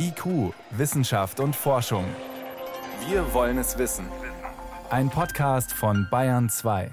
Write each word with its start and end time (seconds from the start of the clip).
IQ, 0.00 0.54
Wissenschaft 0.70 1.40
und 1.40 1.56
Forschung. 1.56 2.04
Wir 3.08 3.34
wollen 3.34 3.58
es 3.58 3.78
wissen. 3.78 4.06
Ein 4.90 5.10
Podcast 5.10 5.72
von 5.72 6.06
Bayern 6.08 6.48
2. 6.48 6.92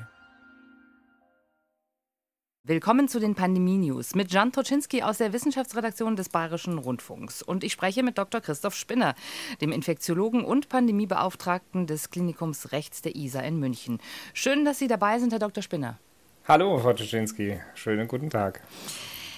Willkommen 2.64 3.08
zu 3.08 3.20
den 3.20 3.36
Pandemie-News 3.36 4.16
mit 4.16 4.32
Jan 4.32 4.52
Toczynski 4.52 5.04
aus 5.04 5.20
der 5.20 5.34
Wissenschaftsredaktion 5.34 6.16
des 6.16 6.30
Bayerischen 6.30 6.80
Rundfunks. 6.80 7.44
Und 7.44 7.64
ich 7.64 7.74
spreche 7.74 8.02
mit 8.02 8.18
Dr. 8.18 8.42
Christoph 8.42 8.74
Spinner, 8.74 9.14
dem 9.62 9.72
Infektiologen 9.72 10.44
und 10.44 10.68
Pandemiebeauftragten 10.70 11.86
des 11.86 12.10
Klinikums 12.10 12.72
Rechts 12.72 13.04
der 13.04 13.16
ISA 13.16 13.42
in 13.42 13.60
München. 13.60 14.00
Schön, 14.34 14.66
dass 14.66 14.80
Sie 14.80 14.88
dabei 14.88 15.20
sind, 15.20 15.32
Herr 15.32 15.38
Dr. 15.38 15.62
Spinner. 15.62 16.00
Hallo, 16.48 16.80
Frau 16.80 16.94
Toczynski. 16.94 17.60
Schönen 17.76 18.08
guten 18.08 18.32
Tag. 18.32 18.62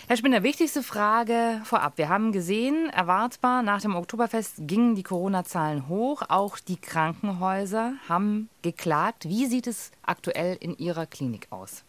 Herr 0.09 0.15
Spinner, 0.15 0.41
wichtigste 0.41 0.83
Frage 0.83 1.59
vorab. 1.65 1.97
Wir 1.97 2.07
haben 2.07 2.31
gesehen, 2.31 2.89
erwartbar 2.91 3.61
nach 3.61 3.81
dem 3.81 3.93
Oktoberfest 3.93 4.59
gingen 4.59 4.95
die 4.95 5.03
Corona-Zahlen 5.03 5.89
hoch. 5.89 6.21
Auch 6.29 6.59
die 6.59 6.77
Krankenhäuser 6.77 7.91
haben 8.07 8.47
geklagt. 8.61 9.27
Wie 9.27 9.47
sieht 9.47 9.67
es 9.67 9.91
aktuell 10.03 10.55
in 10.61 10.77
Ihrer 10.77 11.07
Klinik 11.07 11.47
aus? 11.49 11.83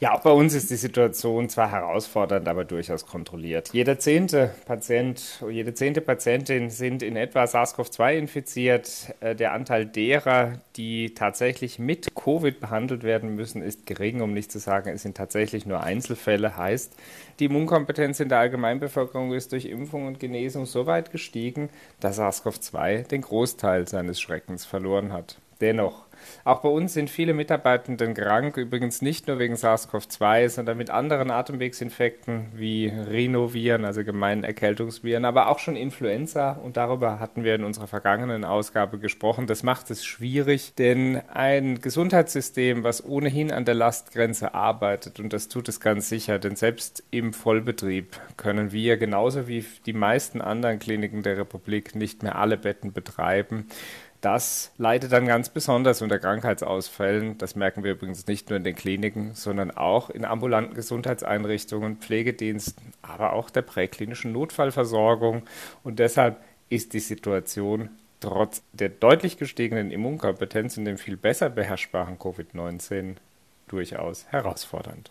Ja, 0.00 0.14
auch 0.14 0.22
bei 0.22 0.30
uns 0.30 0.54
ist 0.54 0.70
die 0.70 0.76
Situation 0.76 1.50
zwar 1.50 1.70
herausfordernd, 1.70 2.48
aber 2.48 2.64
durchaus 2.64 3.04
kontrolliert. 3.04 3.68
Jeder 3.74 3.98
zehnte 3.98 4.54
Patient, 4.64 5.44
jede 5.50 5.74
zehnte 5.74 6.00
Patientin 6.00 6.70
sind 6.70 7.02
in 7.02 7.16
etwa 7.16 7.44
SARS-CoV-2 7.44 8.14
infiziert. 8.14 9.14
Äh, 9.20 9.36
der 9.36 9.52
Anteil 9.52 9.84
derer, 9.84 10.54
die 10.76 11.12
tatsächlich 11.12 11.78
mit 11.78 12.14
Covid 12.14 12.60
behandelt 12.60 13.02
werden 13.02 13.34
müssen, 13.34 13.60
ist 13.60 13.84
gering, 13.84 14.22
um 14.22 14.32
nicht 14.32 14.50
zu 14.50 14.58
sagen, 14.58 14.88
es 14.88 15.02
sind 15.02 15.18
tatsächlich 15.18 15.66
nur 15.66 15.82
Einzelfälle. 15.82 16.56
Heißt, 16.56 16.96
die 17.38 17.44
Immunkompetenz 17.44 18.20
in 18.20 18.30
der 18.30 18.38
Allgemeinbevölkerung 18.38 19.34
ist 19.34 19.52
durch 19.52 19.66
Impfung 19.66 20.06
und 20.06 20.18
Genesung 20.18 20.64
so 20.64 20.86
weit 20.86 21.12
gestiegen, 21.12 21.68
dass 22.00 22.18
SARS-CoV-2 22.18 23.06
den 23.06 23.20
Großteil 23.20 23.86
seines 23.86 24.18
Schreckens 24.18 24.64
verloren 24.64 25.12
hat. 25.12 25.36
Dennoch 25.60 26.06
auch 26.44 26.60
bei 26.60 26.68
uns 26.68 26.94
sind 26.94 27.10
viele 27.10 27.34
Mitarbeitenden 27.34 28.14
krank, 28.14 28.56
übrigens 28.56 29.02
nicht 29.02 29.26
nur 29.26 29.38
wegen 29.38 29.54
SARS-CoV-2, 29.54 30.48
sondern 30.48 30.78
mit 30.78 30.90
anderen 30.90 31.30
Atemwegsinfekten 31.30 32.48
wie 32.54 32.88
Rhinoviren, 32.88 33.84
also 33.84 34.04
gemeinen 34.04 34.44
Erkältungsviren, 34.44 35.24
aber 35.24 35.48
auch 35.48 35.58
schon 35.58 35.76
Influenza. 35.76 36.52
Und 36.52 36.76
darüber 36.76 37.20
hatten 37.20 37.44
wir 37.44 37.54
in 37.54 37.64
unserer 37.64 37.86
vergangenen 37.86 38.44
Ausgabe 38.44 38.98
gesprochen. 38.98 39.46
Das 39.46 39.62
macht 39.62 39.90
es 39.90 40.04
schwierig, 40.04 40.74
denn 40.74 41.20
ein 41.32 41.80
Gesundheitssystem, 41.80 42.84
was 42.84 43.04
ohnehin 43.04 43.52
an 43.52 43.64
der 43.64 43.74
Lastgrenze 43.74 44.54
arbeitet, 44.54 45.20
und 45.20 45.32
das 45.32 45.48
tut 45.48 45.68
es 45.68 45.80
ganz 45.80 46.08
sicher, 46.08 46.38
denn 46.38 46.56
selbst 46.56 47.04
im 47.10 47.32
Vollbetrieb 47.32 48.18
können 48.36 48.72
wir 48.72 48.96
genauso 48.96 49.48
wie 49.48 49.64
die 49.86 49.92
meisten 49.92 50.40
anderen 50.40 50.78
Kliniken 50.78 51.22
der 51.22 51.36
Republik 51.36 51.94
nicht 51.94 52.22
mehr 52.22 52.36
alle 52.36 52.56
Betten 52.56 52.92
betreiben. 52.92 53.66
Das 54.20 54.72
leidet 54.76 55.12
dann 55.12 55.26
ganz 55.26 55.48
besonders 55.48 56.02
unter 56.02 56.18
Krankheitsausfällen. 56.18 57.38
Das 57.38 57.56
merken 57.56 57.84
wir 57.84 57.92
übrigens 57.92 58.26
nicht 58.26 58.50
nur 58.50 58.58
in 58.58 58.64
den 58.64 58.74
Kliniken, 58.74 59.34
sondern 59.34 59.70
auch 59.70 60.10
in 60.10 60.26
ambulanten 60.26 60.74
Gesundheitseinrichtungen, 60.74 61.96
Pflegediensten, 61.96 62.92
aber 63.00 63.32
auch 63.32 63.48
der 63.48 63.62
präklinischen 63.62 64.32
Notfallversorgung. 64.32 65.42
Und 65.82 65.98
deshalb 65.98 66.36
ist 66.68 66.92
die 66.92 67.00
Situation 67.00 67.88
trotz 68.20 68.62
der 68.74 68.90
deutlich 68.90 69.38
gestiegenen 69.38 69.90
Immunkompetenz 69.90 70.76
und 70.76 70.84
dem 70.84 70.98
viel 70.98 71.16
besser 71.16 71.48
beherrschbaren 71.48 72.18
Covid-19 72.18 73.16
durchaus 73.70 74.26
herausfordernd. 74.28 75.10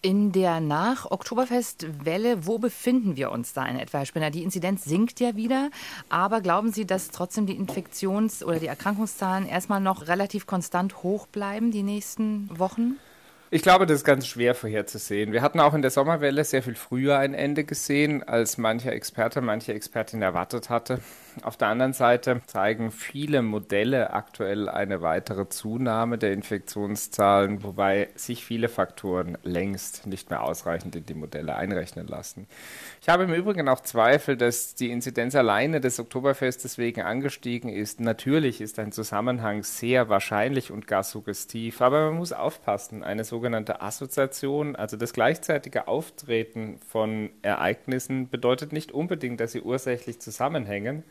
In 0.00 0.32
der 0.32 0.60
Nach-Oktoberfest-Welle, 0.60 2.46
wo 2.46 2.58
befinden 2.58 3.16
wir 3.16 3.30
uns 3.30 3.52
da 3.52 3.66
in 3.66 3.78
etwa, 3.78 3.98
Herr 3.98 4.06
Spinner? 4.06 4.30
Die 4.30 4.42
Inzidenz 4.42 4.84
sinkt 4.84 5.20
ja 5.20 5.36
wieder, 5.36 5.70
aber 6.08 6.40
glauben 6.40 6.72
Sie, 6.72 6.86
dass 6.86 7.10
trotzdem 7.10 7.46
die 7.46 7.56
Infektions- 7.56 8.42
oder 8.42 8.58
die 8.58 8.66
Erkrankungszahlen 8.66 9.46
erstmal 9.46 9.80
noch 9.80 10.08
relativ 10.08 10.46
konstant 10.46 11.02
hoch 11.02 11.26
bleiben 11.26 11.70
die 11.70 11.82
nächsten 11.82 12.48
Wochen? 12.58 12.96
Ich 13.54 13.60
glaube, 13.60 13.84
das 13.84 13.98
ist 13.98 14.04
ganz 14.04 14.26
schwer 14.26 14.54
vorherzusehen. 14.54 15.32
Wir 15.32 15.42
hatten 15.42 15.60
auch 15.60 15.74
in 15.74 15.82
der 15.82 15.90
Sommerwelle 15.90 16.42
sehr 16.42 16.62
viel 16.62 16.74
früher 16.74 17.18
ein 17.18 17.34
Ende 17.34 17.64
gesehen, 17.64 18.22
als 18.22 18.56
mancher 18.56 18.92
Experte, 18.92 19.42
manche 19.42 19.74
Expertin 19.74 20.22
erwartet 20.22 20.70
hatte. 20.70 21.00
Auf 21.40 21.56
der 21.56 21.68
anderen 21.68 21.94
Seite 21.94 22.42
zeigen 22.46 22.90
viele 22.90 23.40
Modelle 23.40 24.12
aktuell 24.12 24.68
eine 24.68 25.00
weitere 25.00 25.48
Zunahme 25.48 26.18
der 26.18 26.32
Infektionszahlen, 26.32 27.62
wobei 27.62 28.10
sich 28.14 28.44
viele 28.44 28.68
Faktoren 28.68 29.38
längst 29.42 30.06
nicht 30.06 30.28
mehr 30.28 30.42
ausreichend 30.42 30.94
in 30.94 31.06
die 31.06 31.14
Modelle 31.14 31.56
einrechnen 31.56 32.06
lassen. 32.06 32.46
Ich 33.00 33.08
habe 33.08 33.24
im 33.24 33.32
Übrigen 33.32 33.68
auch 33.68 33.80
Zweifel, 33.80 34.36
dass 34.36 34.74
die 34.74 34.90
Inzidenz 34.90 35.34
alleine 35.34 35.80
des 35.80 35.98
Oktoberfestes 35.98 36.76
wegen 36.76 37.00
angestiegen 37.00 37.70
ist. 37.70 38.00
Natürlich 38.00 38.60
ist 38.60 38.78
ein 38.78 38.92
Zusammenhang 38.92 39.62
sehr 39.62 40.10
wahrscheinlich 40.10 40.70
und 40.70 40.86
gar 40.86 41.02
suggestiv, 41.02 41.80
aber 41.80 42.10
man 42.10 42.18
muss 42.18 42.32
aufpassen. 42.34 43.02
Eine 43.02 43.24
sogenannte 43.24 43.80
Assoziation, 43.80 44.76
also 44.76 44.98
das 44.98 45.14
gleichzeitige 45.14 45.88
Auftreten 45.88 46.78
von 46.88 47.30
Ereignissen, 47.40 48.28
bedeutet 48.28 48.72
nicht 48.72 48.92
unbedingt, 48.92 49.40
dass 49.40 49.52
sie 49.52 49.62
ursächlich 49.62 50.20
zusammenhängen. 50.20 51.04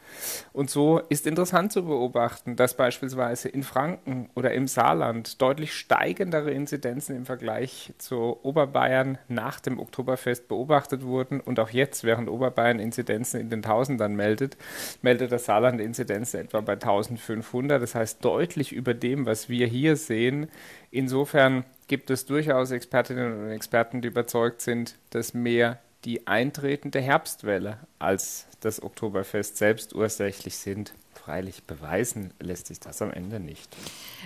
Und 0.53 0.69
so 0.69 0.99
ist 1.09 1.27
interessant 1.27 1.71
zu 1.71 1.85
beobachten, 1.85 2.55
dass 2.55 2.75
beispielsweise 2.75 3.49
in 3.49 3.63
Franken 3.63 4.29
oder 4.35 4.53
im 4.53 4.67
Saarland 4.67 5.41
deutlich 5.41 5.73
steigendere 5.73 6.51
Inzidenzen 6.51 7.15
im 7.15 7.25
Vergleich 7.25 7.93
zu 7.97 8.37
Oberbayern 8.43 9.17
nach 9.27 9.59
dem 9.59 9.79
Oktoberfest 9.79 10.47
beobachtet 10.47 11.03
wurden. 11.03 11.39
Und 11.39 11.59
auch 11.59 11.69
jetzt, 11.69 12.03
während 12.03 12.29
Oberbayern 12.29 12.79
Inzidenzen 12.79 13.39
in 13.39 13.49
den 13.49 13.61
Tausendern 13.61 14.15
meldet, 14.15 14.57
meldet 15.01 15.31
das 15.31 15.45
Saarland 15.45 15.79
Inzidenzen 15.81 16.41
etwa 16.41 16.61
bei 16.61 16.73
1500. 16.73 17.81
Das 17.81 17.95
heißt 17.95 18.23
deutlich 18.23 18.71
über 18.71 18.93
dem, 18.93 19.25
was 19.25 19.49
wir 19.49 19.67
hier 19.67 19.95
sehen. 19.95 20.49
Insofern 20.91 21.63
gibt 21.87 22.09
es 22.09 22.25
durchaus 22.25 22.71
Expertinnen 22.71 23.43
und 23.43 23.49
Experten, 23.49 24.01
die 24.01 24.07
überzeugt 24.07 24.61
sind, 24.61 24.97
dass 25.09 25.33
mehr 25.33 25.79
die 26.05 26.27
eintretende 26.27 26.99
Herbstwelle 26.99 27.79
als 27.99 28.47
das 28.61 28.81
Oktoberfest 28.81 29.57
selbst 29.57 29.93
ursächlich 29.93 30.57
sind. 30.57 30.93
Freilich 31.13 31.63
beweisen 31.63 32.33
lässt 32.39 32.67
sich 32.67 32.79
das 32.79 33.01
am 33.01 33.11
Ende 33.11 33.39
nicht. 33.39 33.75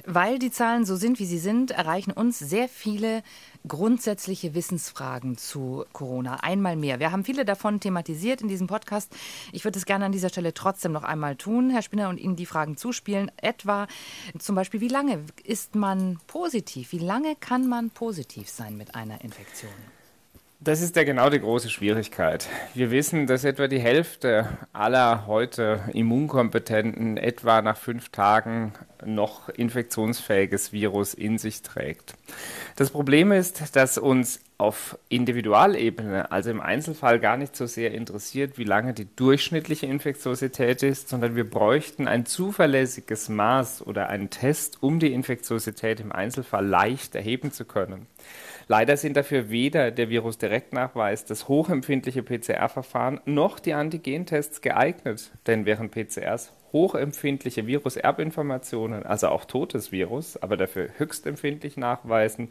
Weil 0.06 0.40
die 0.40 0.52
Zahlen 0.52 0.86
so 0.86 0.96
sind, 0.96 1.20
wie 1.20 1.26
sie 1.26 1.40
sind, 1.40 1.72
erreichen 1.72 2.12
uns 2.12 2.40
sehr 2.40 2.70
viele 2.70 3.24
grundsätzliche 3.68 4.54
Wissensfragen 4.54 5.38
zu 5.38 5.86
Corona. 5.92 6.36
Einmal 6.42 6.76
mehr. 6.76 7.00
Wir 7.00 7.12
haben 7.12 7.26
viele 7.26 7.44
davon 7.44 7.80
thematisiert 7.80 8.42
in 8.42 8.48
diesem 8.48 8.68
Podcast. 8.68 9.12
Ich 9.52 9.66
würde 9.66 9.80
es 9.80 9.86
gerne 9.86 10.06
an 10.06 10.12
dieser 10.12 10.30
Stelle 10.30 10.54
trotzdem 10.54 10.92
noch 10.92 11.04
einmal 11.04 11.36
tun, 11.36 11.70
Herr 11.70 11.82
Spinner, 11.82 12.10
und 12.10 12.18
Ihnen 12.18 12.36
die 12.36 12.46
Fragen 12.46 12.78
zuspielen. 12.78 13.32
Etwa 13.38 13.88
zum 14.38 14.56
Beispiel, 14.56 14.80
wie 14.80 14.88
lange 14.88 15.26
ist 15.44 15.76
man 15.76 16.20
positiv? 16.28 16.92
Wie 16.92 17.00
lange 17.00 17.36
kann 17.36 17.68
man 17.68 17.90
positiv 17.90 18.50
sein 18.50 18.78
mit 18.78 18.96
einer 18.96 19.22
Infektion? 19.22 19.72
Das 20.62 20.82
ist 20.82 20.96
ja 20.96 21.04
genau 21.04 21.30
die 21.30 21.42
große 21.42 21.70
Schwierigkeit. 21.70 22.48
Wir 22.74 22.90
wissen, 22.90 23.28
dass 23.28 23.44
etwa 23.44 23.68
die 23.68 23.80
Hälfte 23.80 24.48
aller 24.72 25.28
heute 25.28 25.82
Immunkompetenten 25.94 27.18
etwa 27.18 27.62
nach 27.62 27.76
fünf 27.76 28.10
Tagen 28.10 28.74
noch 29.06 29.50
infektionsfähiges 29.50 30.72
Virus 30.72 31.14
in 31.14 31.38
sich 31.38 31.62
trägt. 31.62 32.16
Das 32.78 32.90
Problem 32.90 33.34
ist, 33.34 33.76
dass 33.76 33.98
uns 33.98 34.40
auf 34.58 34.98
Individualebene, 35.10 36.32
also 36.32 36.50
im 36.52 36.62
Einzelfall 36.62 37.20
gar 37.20 37.36
nicht 37.36 37.58
so 37.58 37.66
sehr 37.66 37.94
interessiert, 37.94 38.58
wie 38.58 38.64
lange 38.64 38.94
die 38.94 39.14
durchschnittliche 39.14 39.88
Infektiosität 39.88 40.82
ist, 40.84 41.10
sondern 41.10 41.36
wir 41.36 41.50
bräuchten 41.50 42.08
ein 42.08 42.26
zuverlässiges 42.26 43.28
Maß 43.28 43.86
oder 43.86 44.08
einen 44.08 44.30
Test, 44.30 44.82
um 44.82 45.00
die 45.00 45.12
Infektiosität 45.12 46.00
im 46.00 46.14
Einzelfall 46.14 46.66
leicht 46.66 47.14
erheben 47.14 47.52
zu 47.52 47.66
können. 47.66 48.08
Leider 48.68 48.98
sind 48.98 49.16
dafür 49.16 49.50
weder 49.50 49.92
der 49.92 50.10
Virusdirektnachweis, 50.10 51.26
das 51.26 51.48
hochempfindliche 51.48 52.24
PCR-Verfahren 52.24 53.22
noch 53.26 53.60
die 53.60 53.74
Antigentests 53.74 54.62
geeignet. 54.62 55.32
Denn 55.46 55.66
während 55.66 55.92
PCRs 55.92 56.52
hochempfindliche 56.74 57.68
Viruserbinformationen, 57.68 59.06
also 59.06 59.28
auch 59.28 59.46
totes 59.46 59.92
Virus, 59.92 60.36
aber 60.38 60.58
dafür 60.58 60.90
höchst 60.98 61.28
empfindlich 61.28 61.78
nachweisen, 61.78 62.50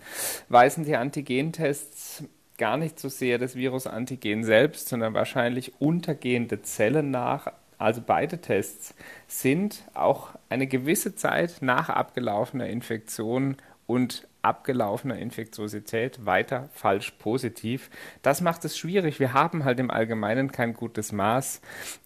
weisen 0.48 0.84
die 0.84 0.96
Antigentests 0.96 2.24
gar 2.56 2.76
nicht 2.76 3.00
so 3.00 3.08
sehr 3.08 3.38
das 3.38 3.56
Virusantigen 3.56 4.44
selbst, 4.44 4.88
sondern 4.88 5.14
wahrscheinlich 5.14 5.72
untergehende 5.80 6.62
Zellen 6.62 7.10
nach. 7.10 7.48
Also 7.76 8.00
beide 8.06 8.38
Tests 8.38 8.94
sind 9.26 9.82
auch 9.94 10.30
eine 10.48 10.68
gewisse 10.68 11.16
Zeit 11.16 11.56
nach 11.60 11.88
abgelaufener 11.88 12.68
Infektion 12.68 13.56
und 13.86 14.26
abgelaufener 14.44 15.18
Infektiosität 15.18 16.24
weiter 16.26 16.68
falsch 16.72 17.12
positiv. 17.12 17.90
Das 18.22 18.40
macht 18.40 18.64
es 18.64 18.78
schwierig. 18.78 19.20
Wir 19.20 19.32
haben 19.32 19.64
halt 19.64 19.80
im 19.80 19.90
Allgemeinen 19.90 20.52
kein 20.52 20.74
gutes 20.74 21.12
Maß. 21.12 21.60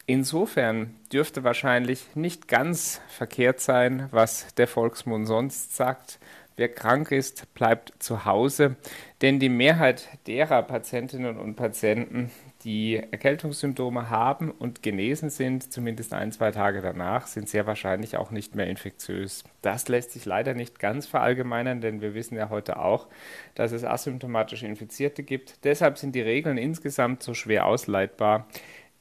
Insofern 0.06 0.94
dürfte 1.12 1.44
wahrscheinlich 1.44 2.14
nicht 2.14 2.48
ganz 2.48 3.00
verkehrt 3.08 3.60
sein, 3.60 4.08
was 4.10 4.54
der 4.54 4.68
Volksmund 4.68 5.26
sonst 5.26 5.76
sagt. 5.76 6.18
Wer 6.56 6.68
krank 6.68 7.12
ist, 7.12 7.54
bleibt 7.54 7.92
zu 8.00 8.24
Hause, 8.24 8.74
denn 9.22 9.38
die 9.38 9.48
Mehrheit 9.48 10.08
derer 10.26 10.62
Patientinnen 10.62 11.38
und 11.38 11.54
Patienten, 11.54 12.32
die 12.64 12.96
Erkältungssymptome 12.96 14.10
haben 14.10 14.50
und 14.50 14.82
genesen 14.82 15.30
sind, 15.30 15.72
zumindest 15.72 16.12
ein, 16.12 16.32
zwei 16.32 16.50
Tage 16.50 16.80
danach, 16.80 17.26
sind 17.28 17.48
sehr 17.48 17.66
wahrscheinlich 17.66 18.16
auch 18.16 18.32
nicht 18.32 18.56
mehr 18.56 18.66
infektiös. 18.66 19.44
Das 19.62 19.88
lässt 19.88 20.10
sich 20.10 20.24
leider 20.24 20.54
nicht 20.54 20.80
ganz 20.80 21.06
verallgemeinern, 21.06 21.80
denn 21.80 22.00
wir 22.00 22.14
wissen 22.14 22.36
ja 22.36 22.50
heute 22.50 22.78
auch, 22.78 23.06
dass 23.54 23.70
es 23.72 23.84
asymptomatische 23.84 24.66
Infizierte 24.66 25.22
gibt. 25.22 25.64
Deshalb 25.64 25.98
sind 25.98 26.14
die 26.14 26.20
Regeln 26.20 26.58
insgesamt 26.58 27.22
so 27.22 27.32
schwer 27.32 27.66
ausleitbar. 27.66 28.48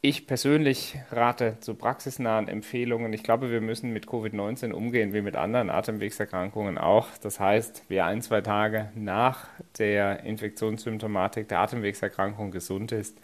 Ich 0.02 0.28
persönlich 0.28 0.96
rate 1.10 1.58
zu 1.60 1.74
praxisnahen 1.74 2.48
Empfehlungen. 2.48 3.12
Ich 3.14 3.24
glaube, 3.24 3.50
wir 3.50 3.62
müssen 3.62 3.92
mit 3.92 4.06
Covid-19 4.06 4.72
umgehen 4.72 5.12
wie 5.12 5.22
mit 5.22 5.36
anderen 5.36 5.72
Atemwegserkrankungen 5.72 6.78
auch. 6.78 7.08
Das 7.20 7.40
heißt, 7.40 7.84
wer 7.88 8.06
ein, 8.06 8.22
zwei 8.22 8.42
Tage 8.42 8.92
nach 8.94 9.48
der 9.80 10.24
Infektionssymptomatik 10.24 11.48
der 11.48 11.62
Atemwegserkrankung 11.62 12.52
gesund 12.52 12.92
ist, 12.92 13.18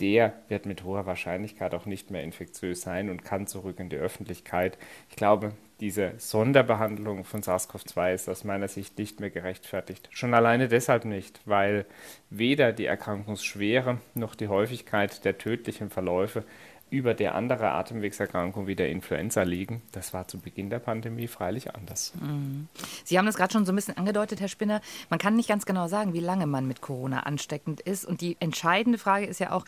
der 0.00 0.34
wird 0.48 0.66
mit 0.66 0.84
hoher 0.84 1.06
Wahrscheinlichkeit 1.06 1.74
auch 1.74 1.86
nicht 1.86 2.10
mehr 2.10 2.22
infektiös 2.22 2.82
sein 2.82 3.08
und 3.10 3.24
kann 3.24 3.46
zurück 3.46 3.80
in 3.80 3.88
die 3.88 3.96
Öffentlichkeit. 3.96 4.76
Ich 5.08 5.16
glaube, 5.16 5.52
diese 5.80 6.14
Sonderbehandlung 6.16 7.24
von 7.24 7.42
SARS-CoV-2 7.42 8.14
ist 8.14 8.28
aus 8.28 8.44
meiner 8.44 8.68
Sicht 8.68 8.98
nicht 8.98 9.20
mehr 9.20 9.30
gerechtfertigt. 9.30 10.08
Schon 10.10 10.32
alleine 10.32 10.68
deshalb 10.68 11.04
nicht, 11.04 11.40
weil 11.44 11.84
weder 12.30 12.72
die 12.72 12.86
Erkrankungsschwere 12.86 13.98
noch 14.14 14.34
die 14.34 14.48
Häufigkeit 14.48 15.24
der 15.24 15.36
tödlichen 15.36 15.90
Verläufe 15.90 16.44
über 16.88 17.14
der 17.14 17.34
andere 17.34 17.72
Atemwegserkrankung 17.72 18.66
wie 18.66 18.76
der 18.76 18.90
Influenza 18.90 19.42
liegen. 19.42 19.82
Das 19.92 20.14
war 20.14 20.28
zu 20.28 20.38
Beginn 20.38 20.70
der 20.70 20.78
Pandemie 20.78 21.26
freilich 21.26 21.74
anders. 21.74 22.12
Mhm. 22.20 22.68
Sie 23.04 23.18
haben 23.18 23.26
das 23.26 23.36
gerade 23.36 23.52
schon 23.52 23.66
so 23.66 23.72
ein 23.72 23.76
bisschen 23.76 23.96
angedeutet, 23.96 24.40
Herr 24.40 24.48
Spinner. 24.48 24.80
Man 25.10 25.18
kann 25.18 25.34
nicht 25.34 25.48
ganz 25.48 25.66
genau 25.66 25.88
sagen, 25.88 26.12
wie 26.12 26.20
lange 26.20 26.46
man 26.46 26.66
mit 26.66 26.80
Corona 26.80 27.20
ansteckend 27.20 27.80
ist. 27.80 28.04
Und 28.04 28.20
die 28.20 28.36
entscheidende 28.38 28.98
Frage 28.98 29.26
ist 29.26 29.40
ja 29.40 29.50
auch, 29.50 29.64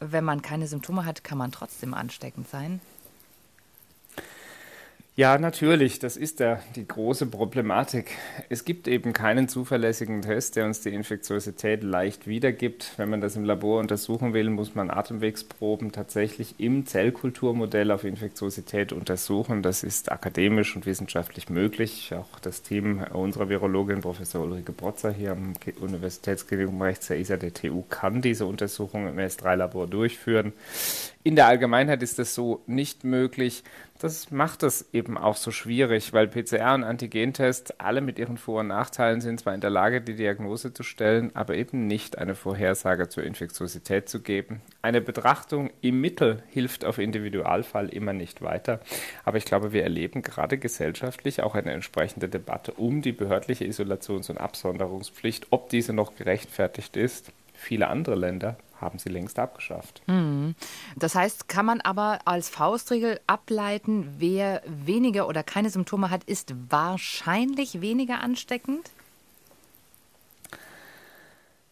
wenn 0.00 0.24
man 0.24 0.42
keine 0.42 0.66
Symptome 0.66 1.04
hat, 1.04 1.24
kann 1.24 1.38
man 1.38 1.52
trotzdem 1.52 1.94
ansteckend 1.94 2.48
sein? 2.48 2.80
Ja, 5.18 5.36
natürlich, 5.36 5.98
das 5.98 6.16
ist 6.16 6.38
ja 6.38 6.60
die 6.76 6.86
große 6.86 7.26
Problematik. 7.26 8.12
Es 8.50 8.64
gibt 8.64 8.86
eben 8.86 9.12
keinen 9.12 9.48
zuverlässigen 9.48 10.22
Test, 10.22 10.54
der 10.54 10.64
uns 10.64 10.80
die 10.82 10.94
Infektiosität 10.94 11.82
leicht 11.82 12.28
wiedergibt. 12.28 12.92
Wenn 12.98 13.10
man 13.10 13.20
das 13.20 13.34
im 13.34 13.42
Labor 13.42 13.80
untersuchen 13.80 14.32
will, 14.32 14.48
muss 14.48 14.76
man 14.76 14.90
Atemwegsproben 14.90 15.90
tatsächlich 15.90 16.54
im 16.58 16.86
Zellkulturmodell 16.86 17.90
auf 17.90 18.04
Infektiosität 18.04 18.92
untersuchen. 18.92 19.64
Das 19.64 19.82
ist 19.82 20.12
akademisch 20.12 20.76
und 20.76 20.86
wissenschaftlich 20.86 21.50
möglich. 21.50 22.14
Auch 22.14 22.38
das 22.38 22.62
Team 22.62 23.02
unserer 23.12 23.48
Virologin, 23.48 24.02
Professor 24.02 24.44
Ulrike 24.44 24.70
Brotzer 24.70 25.10
hier 25.10 25.32
am 25.32 25.54
Universitätsklinikum 25.80 26.80
Rechts 26.80 27.08
der 27.08 27.18
ISA 27.18 27.38
der 27.38 27.52
TU, 27.52 27.82
kann 27.90 28.22
diese 28.22 28.46
Untersuchung 28.46 29.08
im 29.08 29.16
S3-Labor 29.16 29.88
durchführen. 29.88 30.52
In 31.28 31.36
der 31.36 31.46
Allgemeinheit 31.46 32.02
ist 32.02 32.18
das 32.18 32.34
so 32.34 32.62
nicht 32.66 33.04
möglich. 33.04 33.62
Das 33.98 34.30
macht 34.30 34.62
es 34.62 34.88
eben 34.94 35.18
auch 35.18 35.36
so 35.36 35.50
schwierig, 35.50 36.14
weil 36.14 36.26
PCR 36.26 36.72
und 36.72 36.84
Antigentests 36.84 37.78
alle 37.78 38.00
mit 38.00 38.18
ihren 38.18 38.38
Vor- 38.38 38.60
und 38.60 38.68
Nachteilen 38.68 39.20
sind 39.20 39.38
zwar 39.38 39.52
in 39.54 39.60
der 39.60 39.68
Lage, 39.68 40.00
die 40.00 40.14
Diagnose 40.14 40.72
zu 40.72 40.82
stellen, 40.82 41.30
aber 41.36 41.54
eben 41.56 41.86
nicht 41.86 42.16
eine 42.16 42.34
Vorhersage 42.34 43.10
zur 43.10 43.24
Infektiosität 43.24 44.08
zu 44.08 44.22
geben. 44.22 44.62
Eine 44.80 45.02
Betrachtung 45.02 45.68
im 45.82 46.00
Mittel 46.00 46.42
hilft 46.48 46.86
auf 46.86 46.96
Individualfall 46.96 47.90
immer 47.90 48.14
nicht 48.14 48.40
weiter, 48.40 48.80
aber 49.22 49.36
ich 49.36 49.44
glaube, 49.44 49.74
wir 49.74 49.82
erleben 49.82 50.22
gerade 50.22 50.56
gesellschaftlich 50.56 51.42
auch 51.42 51.54
eine 51.54 51.72
entsprechende 51.72 52.30
Debatte 52.30 52.72
um 52.72 53.02
die 53.02 53.12
behördliche 53.12 53.66
Isolations- 53.66 54.30
und 54.30 54.38
Absonderungspflicht, 54.38 55.48
ob 55.50 55.68
diese 55.68 55.92
noch 55.92 56.16
gerechtfertigt 56.16 56.96
ist. 56.96 57.32
Viele 57.52 57.88
andere 57.88 58.14
Länder 58.14 58.56
haben 58.80 58.98
sie 58.98 59.08
längst 59.08 59.38
abgeschafft. 59.38 60.02
Mhm. 60.06 60.54
Das 60.96 61.14
heißt, 61.14 61.48
kann 61.48 61.66
man 61.66 61.80
aber 61.80 62.20
als 62.24 62.48
Faustregel 62.48 63.20
ableiten, 63.26 64.14
wer 64.18 64.62
weniger 64.66 65.28
oder 65.28 65.42
keine 65.42 65.70
Symptome 65.70 66.10
hat, 66.10 66.24
ist 66.24 66.54
wahrscheinlich 66.70 67.80
weniger 67.80 68.20
ansteckend? 68.20 68.90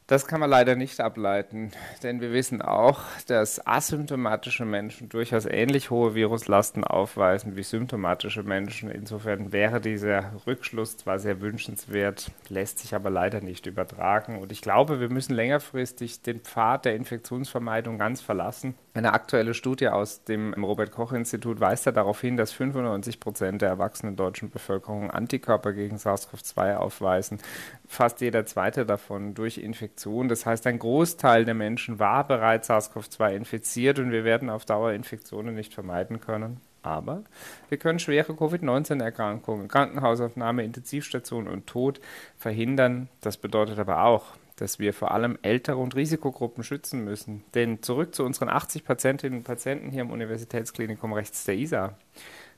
Das 0.09 0.29
kann 0.29 0.39
man 0.39 0.51
leider 0.51 0.77
nicht 0.77 1.01
ableiten, 1.01 1.73
denn 2.05 2.21
wir 2.21 2.33
wissen 2.33 2.63
auch, 2.63 3.01
dass 3.27 3.67
asymptomatische 3.67 4.65
Menschen 4.65 5.09
durchaus 5.09 5.47
ähnlich 5.47 5.91
hohe 5.91 6.15
Viruslasten 6.15 6.85
aufweisen 6.85 7.57
wie 7.57 7.65
symptomatische 7.65 8.45
Menschen. 8.45 8.89
Insofern 8.89 9.51
wäre 9.51 9.81
dieser 9.81 10.31
Rückschluss 10.47 10.97
zwar 10.97 11.19
sehr 11.19 11.41
wünschenswert, 11.41 12.31
lässt 12.49 12.79
sich 12.79 12.95
aber 12.95 13.11
leider 13.11 13.41
nicht 13.41 13.67
übertragen. 13.67 14.39
Und 14.39 14.53
ich 14.53 14.63
glaube, 14.63 15.01
wir 15.01 15.09
müssen 15.09 15.35
längerfristig 15.35 16.23
den 16.23 16.39
Pfad 16.39 16.85
der 16.85 16.95
Infektionsvermeidung 16.95 17.99
ganz 17.99 18.21
verlassen. 18.21 18.77
Eine 18.97 19.13
aktuelle 19.13 19.53
Studie 19.53 19.89
aus 19.89 20.25
dem 20.25 20.55
Robert 20.55 20.91
Koch 20.91 21.13
Institut 21.13 21.61
weist 21.61 21.85
ja 21.85 21.93
darauf 21.93 22.23
hin, 22.23 22.39
dass 22.39 22.53
95 22.53 23.21
Prozent 23.21 23.61
der 23.61 23.69
erwachsenen 23.69 24.17
deutschen 24.17 24.49
Bevölkerung 24.49 25.11
Antikörper 25.11 25.75
gegen 25.75 25.99
SARS-CoV-2 25.99 26.77
aufweisen. 26.77 27.39
Fast 27.87 28.23
jeder 28.23 28.47
zweite 28.47 28.87
davon 28.87 29.35
durch 29.35 29.59
Infektion. 29.59 30.29
Das 30.29 30.47
heißt, 30.47 30.67
ein 30.67 30.79
Großteil 30.79 31.45
der 31.45 31.53
Menschen 31.53 31.99
war 31.99 32.27
bereits 32.27 32.71
SARS-CoV-2 32.71 33.35
infiziert 33.35 33.99
und 33.99 34.13
wir 34.13 34.25
werden 34.25 34.49
auf 34.49 34.65
Dauer 34.65 34.93
Infektionen 34.93 35.55
nicht 35.55 35.75
vermeiden 35.75 36.23
können. 36.23 36.63
Aber 36.83 37.23
wir 37.69 37.77
können 37.77 37.99
schwere 37.99 38.33
Covid-19-Erkrankungen, 38.33 39.69
Krankenhausaufnahme, 39.69 40.65
Intensivstation 40.65 41.49
und 41.49 41.67
Tod 41.67 42.01
verhindern. 42.39 43.11
Das 43.21 43.37
bedeutet 43.37 43.79
aber 43.79 44.05
auch, 44.05 44.25
dass 44.57 44.79
wir 44.79 44.93
vor 44.93 45.13
allem 45.13 45.39
ältere 45.43 45.77
und 45.77 45.95
Risikogruppen 45.95 46.65
schützen 46.65 47.05
müssen. 47.05 47.45
Denn 47.55 47.83
zurück 47.83 48.15
zu 48.15 48.25
unseren 48.25 48.49
80 48.49 48.85
Patientinnen 48.85 49.39
und 49.39 49.45
Patienten 49.45 49.91
hier 49.91 50.03
im 50.03 50.11
Universitätsklinikum 50.11 51.13
rechts 51.13 51.45
der 51.45 51.57
ISA. 51.57 51.95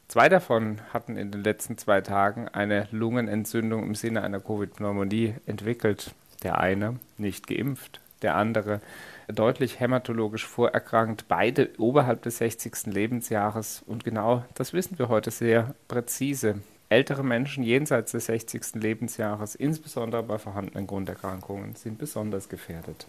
Zwei 0.07 0.31
davon 0.31 0.81
hatten 0.95 1.17
in 1.17 1.31
den 1.31 1.45
letzten 1.45 1.77
zwei 1.77 2.01
Tagen 2.01 2.49
eine 2.49 2.89
Lungenentzündung 2.93 3.83
im 3.83 3.95
Sinne 3.95 4.23
einer 4.23 4.41
Covid-Pneumonie 4.41 5.35
entwickelt. 5.45 6.13
Der 6.43 6.59
eine 6.59 6.99
nicht 7.19 7.47
geimpft, 7.47 8.01
der 8.23 8.37
andere 8.37 8.81
deutlich 9.27 9.81
hämatologisch 9.81 10.47
vorerkrankt, 10.47 11.27
beide 11.29 11.71
oberhalb 11.79 12.23
des 12.23 12.39
60. 12.39 12.87
Lebensjahres. 12.87 13.83
Und 13.87 14.05
genau 14.05 14.45
das 14.55 14.73
wissen 14.73 14.99
wir 14.99 15.09
heute 15.09 15.31
sehr 15.31 15.75
präzise. 15.89 16.61
Ältere 16.91 17.23
Menschen 17.23 17.63
jenseits 17.63 18.13
des 18.13 18.27
60. 18.27 18.77
Lebensjahres, 18.77 19.55
insbesondere 19.55 20.23
bei 20.23 20.39
vorhandenen 20.39 20.87
Grunderkrankungen, 20.87 21.75
sind 21.75 21.99
besonders 21.99 22.49
gefährdet. 22.49 23.07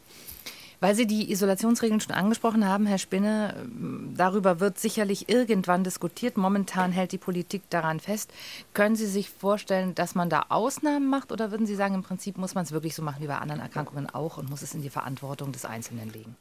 Weil 0.82 0.96
Sie 0.96 1.08
die 1.08 1.32
Isolationsregeln 1.32 2.00
schon 2.00 2.16
angesprochen 2.16 2.66
haben, 2.66 2.86
Herr 2.86 2.98
Spinne, 2.98 3.68
darüber 4.16 4.60
wird 4.60 4.80
sicherlich 4.80 5.30
irgendwann 5.30 5.84
diskutiert. 5.84 6.38
Momentan 6.38 6.92
hält 6.92 7.12
die 7.12 7.18
Politik 7.18 7.64
daran 7.70 8.00
fest. 8.00 8.32
Können 8.74 8.96
Sie 8.96 9.08
sich 9.08 9.30
vorstellen, 9.30 9.94
dass 9.96 10.16
man 10.16 10.30
da 10.30 10.46
Ausnahmen 10.50 11.10
macht 11.10 11.32
oder 11.32 11.52
würden 11.52 11.68
Sie 11.68 11.76
sagen, 11.76 11.96
im 11.96 12.04
Prinzip 12.04 12.38
muss 12.38 12.56
man 12.56 12.64
es 12.64 12.72
wirklich 12.72 12.96
so 12.96 13.02
machen 13.02 13.22
wie 13.22 13.28
bei 13.28 13.38
anderen 13.38 13.62
Erkrankungen 13.62 14.10
auch 14.10 14.38
und 14.38 14.50
muss 14.50 14.62
es 14.62 14.74
in 14.74 14.82
die 14.82 14.90
Verantwortung 14.90 15.52
des 15.52 15.66
Einzelnen 15.66 16.12
legen? 16.12 16.36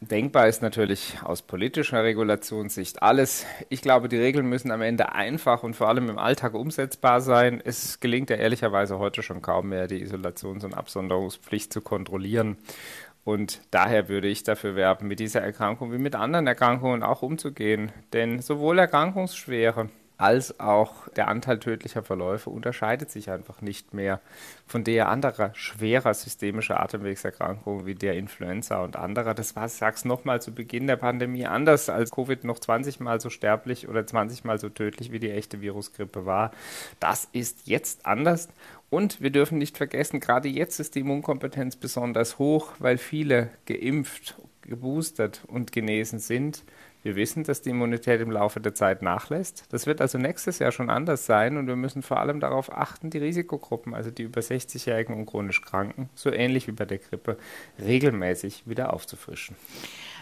Denkbar 0.00 0.46
ist 0.46 0.62
natürlich 0.62 1.16
aus 1.24 1.42
politischer 1.42 2.04
Regulationssicht 2.04 3.02
alles. 3.02 3.44
Ich 3.68 3.82
glaube, 3.82 4.08
die 4.08 4.16
Regeln 4.16 4.48
müssen 4.48 4.70
am 4.70 4.80
Ende 4.80 5.12
einfach 5.12 5.64
und 5.64 5.74
vor 5.74 5.88
allem 5.88 6.08
im 6.08 6.18
Alltag 6.18 6.54
umsetzbar 6.54 7.20
sein. 7.20 7.60
Es 7.64 7.98
gelingt 7.98 8.30
ja 8.30 8.36
ehrlicherweise 8.36 9.00
heute 9.00 9.24
schon 9.24 9.42
kaum 9.42 9.70
mehr, 9.70 9.88
die 9.88 10.00
Isolations- 10.00 10.64
und 10.64 10.74
Absonderungspflicht 10.74 11.72
zu 11.72 11.80
kontrollieren. 11.80 12.58
Und 13.24 13.60
daher 13.72 14.08
würde 14.08 14.28
ich 14.28 14.44
dafür 14.44 14.76
werben, 14.76 15.08
mit 15.08 15.18
dieser 15.18 15.40
Erkrankung 15.40 15.92
wie 15.92 15.98
mit 15.98 16.14
anderen 16.14 16.46
Erkrankungen 16.46 17.02
auch 17.02 17.22
umzugehen. 17.22 17.90
Denn 18.12 18.40
sowohl 18.40 18.78
Erkrankungsschwere 18.78 19.88
als 20.18 20.58
auch 20.58 21.08
der 21.10 21.28
Anteil 21.28 21.60
tödlicher 21.60 22.02
Verläufe 22.02 22.50
unterscheidet 22.50 23.08
sich 23.10 23.30
einfach 23.30 23.60
nicht 23.60 23.94
mehr 23.94 24.20
von 24.66 24.82
der 24.82 25.08
anderer 25.08 25.54
schwerer 25.54 26.12
systemischer 26.12 26.80
Atemwegserkrankungen 26.80 27.86
wie 27.86 27.94
der 27.94 28.14
Influenza 28.14 28.82
und 28.82 28.96
anderer. 28.96 29.32
Das 29.34 29.54
war, 29.54 29.66
ich 29.66 29.72
sag's 29.72 30.04
nochmal, 30.04 30.42
zu 30.42 30.52
Beginn 30.52 30.88
der 30.88 30.96
Pandemie 30.96 31.46
anders, 31.46 31.88
als 31.88 32.10
Covid 32.10 32.42
noch 32.42 32.58
20 32.58 32.98
mal 32.98 33.20
so 33.20 33.30
sterblich 33.30 33.88
oder 33.88 34.04
20 34.04 34.42
mal 34.42 34.58
so 34.58 34.68
tödlich 34.68 35.12
wie 35.12 35.20
die 35.20 35.30
echte 35.30 35.60
Virusgrippe 35.60 36.26
war. 36.26 36.50
Das 36.98 37.28
ist 37.32 37.68
jetzt 37.68 38.04
anders 38.04 38.48
und 38.90 39.20
wir 39.20 39.30
dürfen 39.30 39.58
nicht 39.58 39.76
vergessen, 39.76 40.18
gerade 40.18 40.48
jetzt 40.48 40.80
ist 40.80 40.96
die 40.96 41.00
Immunkompetenz 41.00 41.76
besonders 41.76 42.38
hoch, 42.40 42.72
weil 42.80 42.98
viele 42.98 43.50
geimpft, 43.66 44.34
geboostert 44.62 45.42
und 45.46 45.72
genesen 45.72 46.18
sind. 46.18 46.64
Wir 47.02 47.16
wissen, 47.16 47.44
dass 47.44 47.62
die 47.62 47.70
Immunität 47.70 48.20
im 48.20 48.30
Laufe 48.30 48.60
der 48.60 48.74
Zeit 48.74 49.02
nachlässt. 49.02 49.64
Das 49.70 49.86
wird 49.86 50.00
also 50.00 50.18
nächstes 50.18 50.58
Jahr 50.58 50.72
schon 50.72 50.90
anders 50.90 51.26
sein 51.26 51.56
und 51.56 51.66
wir 51.66 51.76
müssen 51.76 52.02
vor 52.02 52.18
allem 52.18 52.40
darauf 52.40 52.72
achten, 52.72 53.10
die 53.10 53.18
Risikogruppen, 53.18 53.94
also 53.94 54.10
die 54.10 54.24
über 54.24 54.40
60-Jährigen 54.40 55.14
und 55.14 55.26
chronisch 55.26 55.62
Kranken, 55.62 56.08
so 56.14 56.30
ähnlich 56.30 56.66
wie 56.66 56.72
bei 56.72 56.84
der 56.84 56.98
Grippe, 56.98 57.38
regelmäßig 57.78 58.64
wieder 58.66 58.92
aufzufrischen. 58.92 59.56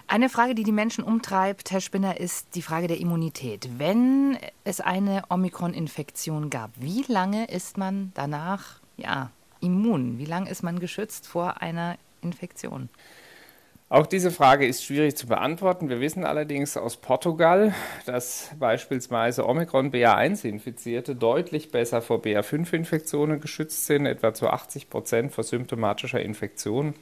Eine 0.08 0.28
Frage, 0.28 0.54
die 0.54 0.62
die 0.62 0.72
Menschen 0.72 1.02
umtreibt, 1.02 1.72
Herr 1.72 1.80
Spinner, 1.80 2.20
ist 2.20 2.54
die 2.54 2.62
Frage 2.62 2.86
der 2.86 3.00
Immunität. 3.00 3.68
Wenn 3.78 4.38
es 4.62 4.80
eine 4.80 5.24
Omikron-Infektion 5.30 6.48
gab, 6.48 6.70
wie 6.76 7.04
lange 7.08 7.46
ist 7.46 7.76
man 7.76 8.12
danach 8.14 8.80
ja, 8.96 9.30
immun? 9.60 10.18
Wie 10.18 10.24
lange 10.24 10.48
ist 10.48 10.62
man 10.62 10.78
geschützt 10.78 11.26
vor 11.26 11.60
einer 11.60 11.96
Infektion? 12.22 12.88
Auch 13.88 14.06
diese 14.06 14.32
Frage 14.32 14.66
ist 14.66 14.82
schwierig 14.82 15.16
zu 15.16 15.28
beantworten. 15.28 15.88
Wir 15.88 16.00
wissen 16.00 16.24
allerdings 16.24 16.76
aus 16.76 16.96
Portugal, 16.96 17.72
dass 18.04 18.50
beispielsweise 18.58 19.46
Omikron 19.46 19.92
BA1-Infizierte 19.92 21.14
deutlich 21.14 21.70
besser 21.70 22.02
vor 22.02 22.18
BA5-Infektionen 22.18 23.38
geschützt 23.38 23.86
sind, 23.86 24.06
etwa 24.06 24.34
zu 24.34 24.48
80 24.48 24.90
Prozent 24.90 25.30
vor 25.30 25.44
symptomatischer 25.44 26.20
Infektion 26.20 26.94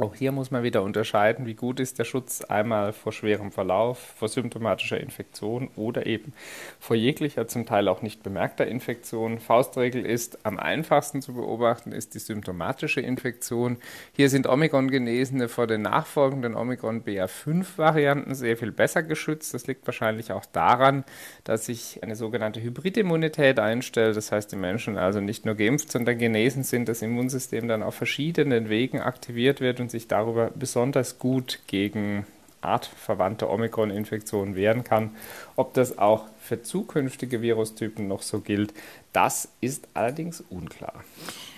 auch 0.00 0.14
hier 0.14 0.32
muss 0.32 0.50
man 0.50 0.62
wieder 0.62 0.82
unterscheiden, 0.82 1.46
wie 1.46 1.54
gut 1.54 1.78
ist 1.78 1.98
der 1.98 2.04
Schutz 2.04 2.42
einmal 2.42 2.92
vor 2.92 3.12
schwerem 3.12 3.52
Verlauf, 3.52 3.98
vor 4.16 4.28
symptomatischer 4.28 4.98
Infektion 4.98 5.70
oder 5.76 6.06
eben 6.06 6.32
vor 6.78 6.96
jeglicher, 6.96 7.46
zum 7.48 7.66
Teil 7.66 7.88
auch 7.88 8.02
nicht 8.02 8.22
bemerkter 8.22 8.66
Infektion. 8.66 9.38
Faustregel 9.38 10.06
ist, 10.06 10.46
am 10.46 10.58
einfachsten 10.58 11.20
zu 11.20 11.34
beobachten 11.34 11.92
ist 11.92 12.14
die 12.14 12.18
symptomatische 12.18 13.00
Infektion. 13.00 13.76
Hier 14.12 14.30
sind 14.30 14.46
Omikron-Genesene 14.46 15.48
vor 15.48 15.66
den 15.66 15.82
nachfolgenden 15.82 16.54
Omikron 16.54 17.04
BA5-Varianten 17.04 18.34
sehr 18.34 18.56
viel 18.56 18.72
besser 18.72 19.02
geschützt. 19.02 19.52
Das 19.52 19.66
liegt 19.66 19.86
wahrscheinlich 19.86 20.32
auch 20.32 20.46
daran, 20.46 21.04
dass 21.44 21.66
sich 21.66 22.02
eine 22.02 22.16
sogenannte 22.16 22.62
Hybridimmunität 22.62 23.58
einstellt. 23.58 24.16
Das 24.16 24.32
heißt, 24.32 24.50
die 24.52 24.56
Menschen 24.56 24.96
also 24.96 25.20
nicht 25.20 25.44
nur 25.44 25.56
geimpft, 25.56 25.92
sondern 25.92 26.18
genesen 26.18 26.62
sind, 26.62 26.88
das 26.88 27.02
Immunsystem 27.02 27.68
dann 27.68 27.82
auf 27.82 27.94
verschiedenen 27.94 28.68
Wegen 28.68 29.00
aktiviert 29.00 29.60
wird 29.60 29.80
und 29.80 29.89
sich 29.90 30.08
darüber 30.08 30.50
besonders 30.54 31.18
gut 31.18 31.60
gegen 31.66 32.26
artverwandte 32.62 33.48
Omikron-Infektionen 33.48 34.54
wehren 34.54 34.84
kann. 34.84 35.10
Ob 35.56 35.74
das 35.74 35.98
auch 35.98 36.26
für 36.40 36.62
zukünftige 36.62 37.42
Virustypen 37.42 38.06
noch 38.06 38.22
so 38.22 38.40
gilt, 38.40 38.74
das 39.12 39.48
ist 39.60 39.88
allerdings 39.94 40.42
unklar. 40.50 41.04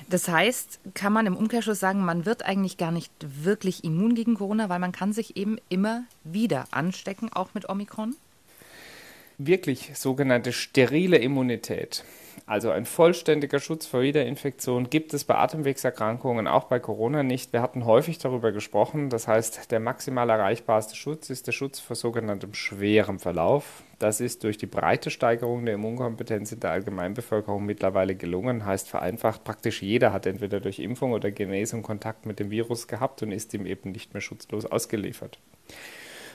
Das 0.08 0.28
heißt, 0.28 0.80
kann 0.94 1.12
man 1.12 1.26
im 1.26 1.36
Umkehrschluss 1.36 1.80
sagen, 1.80 2.04
man 2.04 2.26
wird 2.26 2.44
eigentlich 2.44 2.76
gar 2.76 2.92
nicht 2.92 3.12
wirklich 3.20 3.82
immun 3.84 4.14
gegen 4.14 4.34
Corona, 4.34 4.68
weil 4.68 4.78
man 4.78 4.92
kann 4.92 5.12
sich 5.12 5.36
eben 5.36 5.58
immer 5.68 6.04
wieder 6.24 6.66
anstecken, 6.70 7.32
auch 7.32 7.54
mit 7.54 7.68
Omikron? 7.68 8.14
Wirklich 9.38 9.92
sogenannte 9.94 10.52
sterile 10.52 11.16
Immunität 11.16 12.04
also 12.46 12.70
ein 12.70 12.86
vollständiger 12.86 13.60
Schutz 13.60 13.86
vor 13.86 14.02
Wiederinfektion 14.02 14.90
gibt 14.90 15.14
es 15.14 15.24
bei 15.24 15.34
Atemwegserkrankungen, 15.34 16.46
auch 16.46 16.64
bei 16.64 16.78
Corona 16.78 17.22
nicht. 17.22 17.52
Wir 17.52 17.62
hatten 17.62 17.84
häufig 17.84 18.18
darüber 18.18 18.52
gesprochen. 18.52 19.10
Das 19.10 19.28
heißt, 19.28 19.70
der 19.70 19.80
maximal 19.80 20.28
erreichbarste 20.30 20.96
Schutz 20.96 21.30
ist 21.30 21.46
der 21.46 21.52
Schutz 21.52 21.80
vor 21.80 21.96
sogenanntem 21.96 22.54
schwerem 22.54 23.18
Verlauf. 23.18 23.82
Das 23.98 24.20
ist 24.20 24.44
durch 24.44 24.58
die 24.58 24.66
breite 24.66 25.10
Steigerung 25.10 25.64
der 25.64 25.74
Immunkompetenz 25.74 26.52
in 26.52 26.60
der 26.60 26.72
Allgemeinbevölkerung 26.72 27.64
mittlerweile 27.64 28.14
gelungen. 28.14 28.64
Heißt 28.64 28.88
vereinfacht, 28.88 29.44
praktisch 29.44 29.82
jeder 29.82 30.12
hat 30.12 30.26
entweder 30.26 30.60
durch 30.60 30.78
Impfung 30.78 31.12
oder 31.12 31.30
Genesung 31.30 31.82
Kontakt 31.82 32.26
mit 32.26 32.40
dem 32.40 32.50
Virus 32.50 32.88
gehabt 32.88 33.22
und 33.22 33.32
ist 33.32 33.54
ihm 33.54 33.66
eben 33.66 33.92
nicht 33.92 34.12
mehr 34.12 34.20
schutzlos 34.20 34.66
ausgeliefert. 34.66 35.38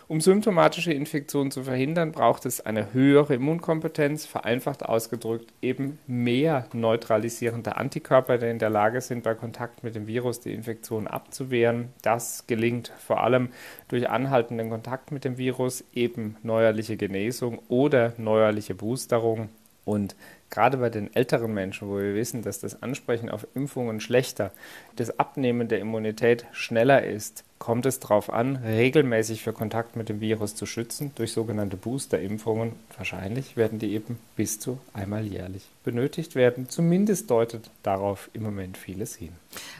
Um 0.10 0.22
symptomatische 0.22 0.94
Infektionen 0.94 1.52
zu 1.52 1.64
verhindern, 1.64 2.14
braucht 2.14 2.46
es 2.46 2.66
eine 2.66 2.94
höhere 2.94 3.34
Immunkompetenz, 3.34 4.26
vereinfacht 4.26 4.86
ausgedrückt 4.86 5.52
eben 5.62 6.00
mehr 6.08 6.66
neutralisierende 6.72 7.76
Antikörper, 7.76 8.38
die 8.38 8.46
in 8.46 8.58
der 8.58 8.70
Lage 8.70 9.02
sind, 9.02 9.24
bei 9.24 9.36
Kontakt 9.36 9.84
mit 9.84 9.96
dem 9.96 10.08
Virus 10.08 10.40
die 10.40 10.54
Infektion 10.54 11.08
abzuwehren. 11.08 11.90
Das 12.04 12.48
gelingt 12.48 12.94
vor 12.98 13.22
allem 13.22 13.50
durch 13.90 14.08
anhaltenden 14.10 14.70
Kontakt 14.70 15.12
mit 15.12 15.26
dem 15.26 15.38
Virus, 15.38 15.84
eben 15.94 16.38
neuerliche 16.42 16.96
Genesung 16.96 17.60
oder 17.68 18.14
neuerliche 18.18 18.76
Boosterung. 18.76 19.50
Und 19.88 20.18
gerade 20.50 20.76
bei 20.76 20.90
den 20.90 21.16
älteren 21.16 21.54
Menschen, 21.54 21.88
wo 21.88 21.96
wir 21.98 22.14
wissen, 22.14 22.42
dass 22.42 22.60
das 22.60 22.84
Ansprechen 22.84 23.30
auf 23.30 23.48
Impfungen 23.56 24.02
schlechter, 24.02 24.52
das 24.98 25.18
Abnehmen 25.18 25.70
der 25.70 25.80
Immunität 25.80 26.46
schneller 26.52 27.06
ist, 27.06 27.46
kommt 27.58 27.86
es 27.86 28.02
darauf 28.02 28.30
an, 28.30 28.58
regelmäßig 28.58 29.44
für 29.44 29.54
Kontakt 29.54 29.96
mit 29.96 30.10
dem 30.10 30.20
Virus 30.20 30.56
zu 30.56 30.66
schützen 30.66 31.14
durch 31.16 31.32
sogenannte 31.32 31.78
Boosterimpfungen. 31.78 32.74
Wahrscheinlich 32.98 33.56
werden 33.56 33.80
die 33.80 33.94
eben 33.94 34.20
bis 34.36 34.60
zu 34.60 34.78
einmal 34.92 35.26
jährlich 35.26 35.70
benötigt 35.86 36.36
werden. 36.36 36.68
Zumindest 36.68 37.32
deutet 37.32 37.70
darauf 37.82 38.30
im 38.34 38.44
Moment 38.44 38.78
vieles 38.78 39.16
hin. 39.16 39.32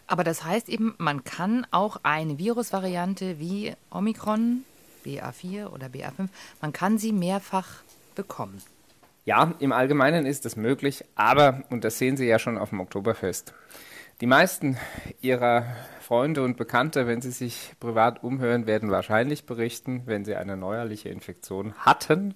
Aber 0.08 0.24
das 0.24 0.46
heißt 0.46 0.70
eben, 0.70 0.96
man 1.00 1.26
kann 1.26 1.68
auch 1.72 2.00
eine 2.04 2.40
Virusvariante 2.40 3.40
wie 3.40 3.74
Omikron, 3.92 4.64
BA4 5.06 5.68
oder 5.68 5.88
BA5, 5.88 6.30
man 6.62 6.72
kann 6.72 6.98
sie 6.98 7.12
mehrfach 7.12 7.84
bekommen. 8.16 8.62
Ja, 9.28 9.56
im 9.60 9.74
Allgemeinen 9.74 10.26
ist 10.26 10.46
das 10.46 10.56
möglich, 10.56 11.04
aber, 11.16 11.62
und 11.70 11.84
das 11.84 11.98
sehen 11.98 12.16
Sie 12.16 12.26
ja 12.26 12.40
schon 12.40 12.58
auf 12.58 12.70
dem 12.70 12.80
Oktoberfest, 12.80 13.54
die 14.22 14.26
meisten 14.26 14.78
Ihrer 15.20 15.66
Freunde 16.00 16.46
und 16.46 16.56
Bekannte, 16.56 17.08
wenn 17.08 17.20
sie 17.22 17.32
sich 17.32 17.74
privat 17.82 18.24
umhören, 18.24 18.68
werden 18.68 18.90
wahrscheinlich 18.90 19.46
berichten, 19.46 20.04
wenn 20.06 20.24
sie 20.24 20.38
eine 20.38 20.56
neuerliche 20.56 21.10
Infektion 21.10 21.74
hatten. 21.74 22.36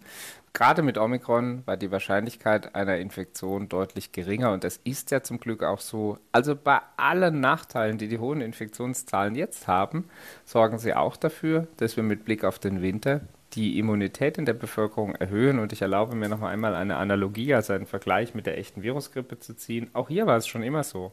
Gerade 0.52 0.82
mit 0.82 0.98
Omikron 0.98 1.66
war 1.66 1.78
die 1.78 1.92
Wahrscheinlichkeit 1.92 2.76
einer 2.76 2.98
Infektion 2.98 3.70
deutlich 3.70 4.12
geringer 4.12 4.52
und 4.52 4.66
das 4.66 4.76
ist 4.84 5.12
ja 5.12 5.24
zum 5.24 5.40
Glück 5.40 5.64
auch 5.64 5.80
so. 5.80 6.18
Also 6.34 6.58
bei 6.58 6.82
allen 6.98 7.40
Nachteilen, 7.40 8.00
die 8.00 8.10
die 8.10 8.20
hohen 8.20 8.42
Infektionszahlen 8.42 9.36
jetzt 9.36 9.70
haben, 9.70 10.10
sorgen 10.44 10.78
sie 10.78 10.94
auch 10.94 11.16
dafür, 11.16 11.70
dass 11.78 11.96
wir 11.96 12.04
mit 12.04 12.26
Blick 12.26 12.44
auf 12.44 12.60
den 12.60 12.82
Winter 12.82 13.22
die 13.54 13.78
Immunität 13.78 14.38
in 14.38 14.46
der 14.46 14.54
Bevölkerung 14.54 15.16
erhöhen. 15.16 15.60
Und 15.60 15.74
ich 15.74 15.82
erlaube 15.82 16.16
mir 16.16 16.30
noch 16.30 16.42
einmal 16.42 16.76
eine 16.76 16.98
Analogie, 16.98 17.54
also 17.54 17.74
einen 17.74 17.86
Vergleich 17.86 18.34
mit 18.34 18.46
der 18.46 18.58
echten 18.58 18.84
Virusgrippe 18.84 19.40
zu 19.40 19.56
ziehen. 19.56 19.90
Auch 19.94 20.10
hier 20.10 20.28
war 20.28 20.38
es 20.38 20.48
schon 20.48 20.64
immer 20.64 20.84
so. 20.84 21.12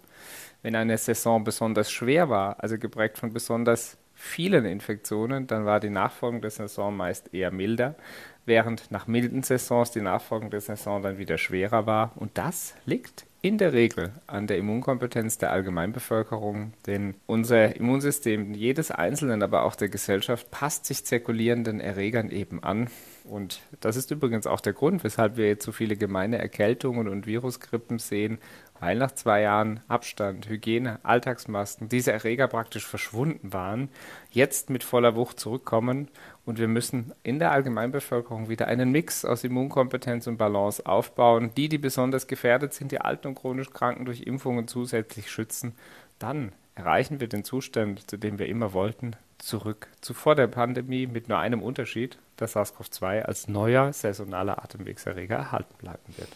Wenn 0.63 0.75
eine 0.75 0.99
Saison 0.99 1.45
besonders 1.45 1.91
schwer 1.91 2.29
war, 2.29 2.63
also 2.63 2.79
geprägt 2.79 3.19
von 3.19 3.33
besonders 3.33 3.97
vielen 4.15 4.65
Infektionen, 4.65 5.47
dann 5.47 5.65
war 5.65 5.79
die 5.79 5.91
nachfolgende 5.91 6.51
Saison 6.51 6.97
meist 6.97 7.33
eher 7.33 7.53
milder, 7.53 7.95
während 8.47 8.91
nach 8.91 9.07
milden 9.07 9.45
Saisons 9.45 9.93
die 9.93 10.01
nachfolgende 10.01 10.61
Saison 10.61 11.03
dann 11.03 11.19
wieder 11.19 11.39
schwerer 11.39 11.87
war. 11.87 12.13
Und 12.17 12.37
das 12.37 12.75
liegt 12.85 13.28
in 13.41 13.57
der 13.57 13.73
Regel 13.73 14.13
an 14.27 14.49
der 14.49 14.59
Immunkompetenz 14.59 15.39
der 15.39 15.53
Allgemeinbevölkerung, 15.53 16.73
denn 16.87 17.15
unser 17.27 17.77
Immunsystem 17.77 18.53
jedes 18.53 18.91
Einzelnen, 18.91 19.43
aber 19.43 19.63
auch 19.63 19.77
der 19.77 19.89
Gesellschaft 19.89 20.51
passt 20.51 20.87
sich 20.87 21.05
zirkulierenden 21.05 21.81
Erregern 21.81 22.31
eben 22.31 22.63
an. 22.65 22.89
Und 23.25 23.61
das 23.81 23.97
ist 23.97 24.11
übrigens 24.11 24.47
auch 24.47 24.61
der 24.61 24.73
Grund, 24.73 25.05
weshalb 25.05 25.37
wir 25.37 25.47
jetzt 25.47 25.65
so 25.65 25.71
viele 25.71 25.97
gemeine 25.97 26.39
Erkältungen 26.39 27.07
und 27.07 27.27
Virusgrippen 27.27 27.99
sehen, 27.99 28.39
weil 28.81 28.97
nach 28.97 29.13
zwei 29.13 29.43
Jahren 29.43 29.81
Abstand, 29.89 30.49
Hygiene, 30.49 30.99
Alltagsmasken 31.03 31.89
diese 31.89 32.13
Erreger 32.13 32.49
praktisch 32.49 32.87
verschwunden 32.87 33.53
waren, 33.53 33.89
jetzt 34.31 34.71
mit 34.71 34.85
voller 34.85 35.17
Wucht 35.17 35.41
zurückkommen 35.41 36.09
und 36.45 36.59
wir 36.59 36.69
müssen 36.69 37.13
in 37.23 37.39
der 37.39 37.53
Allgemeinbevölkerung 37.53 38.49
wieder 38.49 38.69
einen 38.69 38.91
Mix 38.91 39.25
aus 39.25 39.45
Immunkompetenz 39.45 40.27
und 40.27 40.37
Balance 40.39 40.85
aufbauen. 40.87 41.51
Die, 41.57 41.69
die 41.69 41.79
besonders 41.79 42.27
gefährdet 42.27 42.75
sind, 42.75 42.93
die 42.93 43.01
alten 43.01 43.29
und 43.29 43.35
chronisch 43.35 43.71
Kranken 43.71 44.05
durch 44.05 44.23
Impfungen 44.23 44.69
zusätzlich 44.69 45.31
schützen, 45.31 45.75
dann 46.19 46.53
erreichen 46.75 47.21
wir 47.21 47.29
den 47.29 47.45
Zustand, 47.45 48.09
zu 48.09 48.17
dem 48.17 48.39
wir 48.39 48.47
immer 48.47 48.73
wollten, 48.73 49.17
zurück 49.39 49.89
zu 50.01 50.15
vor 50.15 50.35
der 50.35 50.47
Pandemie 50.47 51.07
mit 51.07 51.29
nur 51.29 51.39
einem 51.39 51.63
Unterschied, 51.63 52.19
dass 52.37 52.57
SARS-CoV-2 52.57 53.23
als 53.23 53.49
neuer 53.49 53.93
saisonaler 53.93 54.63
Atemwegserreger 54.63 55.37
erhalten 55.37 55.75
bleiben 55.79 56.17
wird. 56.17 56.31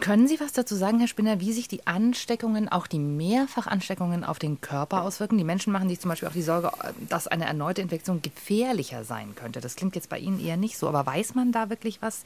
Können 0.00 0.28
Sie 0.28 0.38
was 0.40 0.52
dazu 0.52 0.74
sagen, 0.74 0.98
Herr 0.98 1.08
Spinner, 1.08 1.40
wie 1.40 1.52
sich 1.52 1.68
die 1.68 1.86
Ansteckungen, 1.86 2.68
auch 2.68 2.86
die 2.86 2.98
Mehrfachansteckungen 2.98 4.22
auf 4.22 4.38
den 4.38 4.60
Körper 4.60 5.02
auswirken? 5.02 5.38
Die 5.38 5.44
Menschen 5.44 5.72
machen 5.72 5.88
sich 5.88 6.00
zum 6.00 6.10
Beispiel 6.10 6.28
auch 6.28 6.34
die 6.34 6.42
Sorge, 6.42 6.70
dass 7.08 7.28
eine 7.28 7.46
erneute 7.46 7.80
Infektion 7.80 8.20
gefährlicher 8.20 9.04
sein 9.04 9.34
könnte. 9.34 9.62
Das 9.62 9.76
klingt 9.76 9.94
jetzt 9.94 10.10
bei 10.10 10.18
Ihnen 10.18 10.38
eher 10.38 10.58
nicht 10.58 10.76
so, 10.76 10.86
aber 10.86 11.06
weiß 11.06 11.34
man 11.34 11.50
da 11.50 11.70
wirklich 11.70 12.02
was 12.02 12.24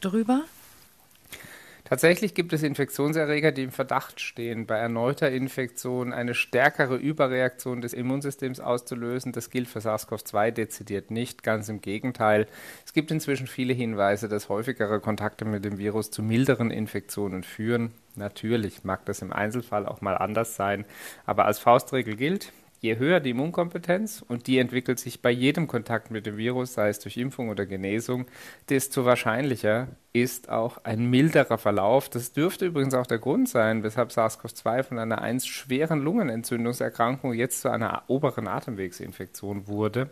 drüber? 0.00 0.44
Tatsächlich 1.88 2.34
gibt 2.34 2.52
es 2.52 2.62
Infektionserreger, 2.62 3.50
die 3.50 3.62
im 3.62 3.70
Verdacht 3.70 4.20
stehen, 4.20 4.66
bei 4.66 4.76
erneuter 4.76 5.30
Infektion 5.30 6.12
eine 6.12 6.34
stärkere 6.34 6.96
Überreaktion 6.96 7.80
des 7.80 7.94
Immunsystems 7.94 8.60
auszulösen. 8.60 9.32
Das 9.32 9.48
gilt 9.48 9.68
für 9.68 9.78
SARS-CoV-2 9.78 10.50
dezidiert 10.50 11.10
nicht, 11.10 11.42
ganz 11.42 11.70
im 11.70 11.80
Gegenteil. 11.80 12.46
Es 12.84 12.92
gibt 12.92 13.10
inzwischen 13.10 13.46
viele 13.46 13.72
Hinweise, 13.72 14.28
dass 14.28 14.50
häufigere 14.50 15.00
Kontakte 15.00 15.46
mit 15.46 15.64
dem 15.64 15.78
Virus 15.78 16.10
zu 16.10 16.22
milderen 16.22 16.70
Infektionen 16.70 17.42
führen. 17.42 17.92
Natürlich 18.16 18.84
mag 18.84 19.06
das 19.06 19.22
im 19.22 19.32
Einzelfall 19.32 19.86
auch 19.86 20.02
mal 20.02 20.18
anders 20.18 20.56
sein, 20.56 20.84
aber 21.24 21.46
als 21.46 21.58
Faustregel 21.58 22.16
gilt, 22.16 22.52
Je 22.80 22.96
höher 22.96 23.18
die 23.18 23.30
Immunkompetenz, 23.30 24.24
und 24.26 24.46
die 24.46 24.58
entwickelt 24.58 25.00
sich 25.00 25.20
bei 25.20 25.30
jedem 25.30 25.66
Kontakt 25.66 26.12
mit 26.12 26.26
dem 26.26 26.36
Virus, 26.36 26.74
sei 26.74 26.90
es 26.90 27.00
durch 27.00 27.16
Impfung 27.16 27.48
oder 27.48 27.66
Genesung, 27.66 28.26
desto 28.68 29.04
wahrscheinlicher 29.04 29.88
ist 30.12 30.48
auch 30.48 30.78
ein 30.84 31.10
milderer 31.10 31.58
Verlauf. 31.58 32.08
Das 32.08 32.32
dürfte 32.32 32.66
übrigens 32.66 32.94
auch 32.94 33.06
der 33.06 33.18
Grund 33.18 33.48
sein, 33.48 33.82
weshalb 33.82 34.10
SARS-CoV-2 34.10 34.84
von 34.84 34.98
einer 35.00 35.20
einst 35.20 35.48
schweren 35.48 36.02
Lungenentzündungserkrankung 36.02 37.32
jetzt 37.34 37.62
zu 37.62 37.68
einer 37.68 38.04
oberen 38.06 38.46
Atemwegsinfektion 38.46 39.66
wurde, 39.66 40.10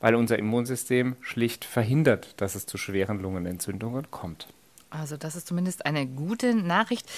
weil 0.00 0.14
unser 0.14 0.38
Immunsystem 0.38 1.16
schlicht 1.22 1.64
verhindert, 1.64 2.40
dass 2.42 2.54
es 2.54 2.66
zu 2.66 2.76
schweren 2.76 3.20
Lungenentzündungen 3.20 4.10
kommt. 4.10 4.48
Also 4.92 5.16
das 5.16 5.36
ist 5.36 5.46
zumindest 5.46 5.86
eine 5.86 6.06
gute 6.06 6.54
Nachricht. 6.54 7.10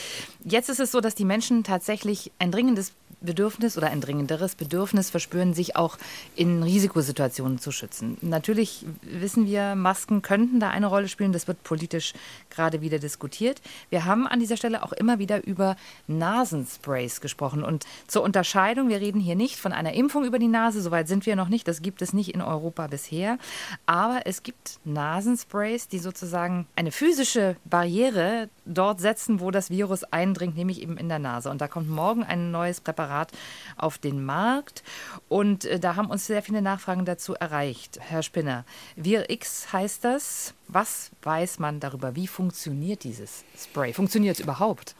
Jetzt 0.45 0.69
ist 0.69 0.79
es 0.79 0.93
so, 0.93 1.01
dass 1.01 1.17
die 1.17 1.25
Menschen 1.25 1.65
tatsächlich 1.65 2.31
ein 2.39 2.53
dringendes 2.53 2.93
Bedürfnis 3.25 3.76
oder 3.76 3.88
ein 3.88 4.00
dringenderes 4.00 4.54
Bedürfnis 4.54 5.11
verspüren, 5.11 5.54
sich 5.54 5.76
auch 5.76 5.99
in 6.37 6.62
Risikosituationen 6.62 7.59
zu 7.59 7.73
schützen. 7.73 8.16
Natürlich 8.21 8.85
wissen 9.02 9.47
wir, 9.47 9.75
Masken 9.75 10.23
könnten 10.23 10.61
da 10.61 10.71
eine 10.71 10.87
Rolle 10.87 11.09
spielen. 11.09 11.33
Das 11.33 11.49
wird 11.49 11.62
politisch 11.64 12.14
gerade 12.50 12.81
wieder 12.81 12.99
diskutiert. 12.99 13.61
Wir 13.90 14.04
haben 14.04 14.26
an 14.26 14.40
dieser 14.40 14.57
Stelle 14.57 14.83
auch 14.83 14.93
immer 14.93 15.19
wieder 15.19 15.45
über 15.45 15.76
Nasensprays 16.07 17.21
gesprochen. 17.21 17.62
Und 17.62 17.85
zur 18.07 18.23
Unterscheidung, 18.23 18.88
wir 18.88 19.00
reden 19.00 19.21
hier 19.21 19.37
nicht 19.37 19.57
von 19.57 19.73
einer 19.73 19.95
Impfung 19.95 20.25
über 20.25 20.38
die 20.38 20.49
Nase, 20.49 20.81
soweit 20.81 21.09
sind 21.09 21.26
wir 21.26 21.37
noch 21.37 21.49
nicht. 21.49 21.66
Das 21.66 21.83
gibt 21.83 22.02
es 22.02 22.12
nicht 22.12 22.35
in 22.35 22.43
Europa 22.43 22.87
bisher. 22.87 23.38
Aber 23.87 24.23
es 24.25 24.43
gibt 24.43 24.78
Nasensprays, 24.85 25.88
die 25.88 25.99
sozusagen 25.99 26.66
eine 26.76 26.93
physische 26.93 27.57
Barriere 27.64 28.49
dort 28.66 29.00
setzen, 29.00 29.40
wo 29.40 29.50
das 29.50 29.71
Virus 29.71 30.04
eindringt, 30.04 30.56
nämlich 30.56 30.83
eben 30.83 30.97
in 30.97 31.09
der 31.09 31.18
Nase. 31.18 31.50
Und 31.50 31.61
da 31.61 31.68
kommt 31.68 31.88
morgen 31.88 32.25
ein 32.25 32.50
neues 32.50 32.80
Präparat 32.80 33.33
auf 33.76 33.99
den 33.99 34.25
Markt. 34.25 34.83
Und 35.28 35.64
äh, 35.64 35.78
da 35.78 35.97
haben 35.97 36.11
uns 36.11 36.26
sehr 36.26 36.42
viele 36.42 36.62
Nachfragen 36.62 37.04
dazu 37.04 37.35
erreicht. 37.35 37.99
Herr 38.00 38.23
Spinner, 38.23 38.64
Vir 38.97 39.30
X 39.30 39.73
heißt 39.73 40.04
das. 40.04 40.54
Was 40.68 41.11
weiß 41.23 41.59
man 41.59 41.80
darüber? 41.80 42.16
Wie 42.16 42.26
funktioniert 42.26 43.04
dieses 43.04 43.44
Spray? 43.56 43.92
Funktioniert 43.92 44.38
es 44.38 44.42
überhaupt? 44.42 44.94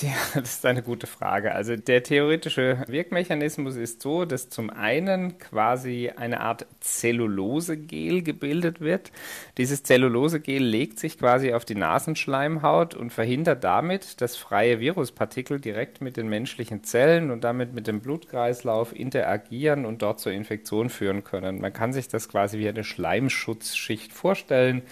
Ja, 0.00 0.14
das 0.34 0.54
ist 0.54 0.66
eine 0.66 0.82
gute 0.82 1.06
Frage. 1.06 1.54
Also 1.54 1.76
der 1.76 2.02
theoretische 2.02 2.84
Wirkmechanismus 2.86 3.76
ist 3.76 4.00
so, 4.00 4.24
dass 4.24 4.48
zum 4.48 4.70
einen 4.70 5.38
quasi 5.38 6.10
eine 6.14 6.40
Art 6.40 6.66
Zellulosegel 6.80 8.22
gebildet 8.22 8.80
wird. 8.80 9.12
Dieses 9.58 9.82
Zellulosegel 9.82 10.62
legt 10.62 10.98
sich 10.98 11.18
quasi 11.18 11.52
auf 11.52 11.64
die 11.64 11.74
Nasenschleimhaut 11.74 12.94
und 12.94 13.12
verhindert 13.12 13.64
damit, 13.64 14.20
dass 14.20 14.36
freie 14.36 14.80
Viruspartikel 14.80 15.60
direkt 15.60 16.00
mit 16.00 16.16
den 16.16 16.28
menschlichen 16.28 16.84
Zellen 16.84 17.30
und 17.30 17.44
damit 17.44 17.74
mit 17.74 17.86
dem 17.86 18.00
Blutkreislauf 18.00 18.94
interagieren 18.96 19.84
und 19.84 20.00
dort 20.00 20.20
zur 20.20 20.32
Infektion 20.32 20.88
führen 20.88 21.22
können. 21.22 21.60
Man 21.60 21.72
kann 21.72 21.92
sich 21.92 22.08
das 22.08 22.28
quasi 22.28 22.58
wie 22.58 22.68
eine 22.68 22.84
Schleimschutzschicht 22.84 24.12
vorstellen, 24.12 24.82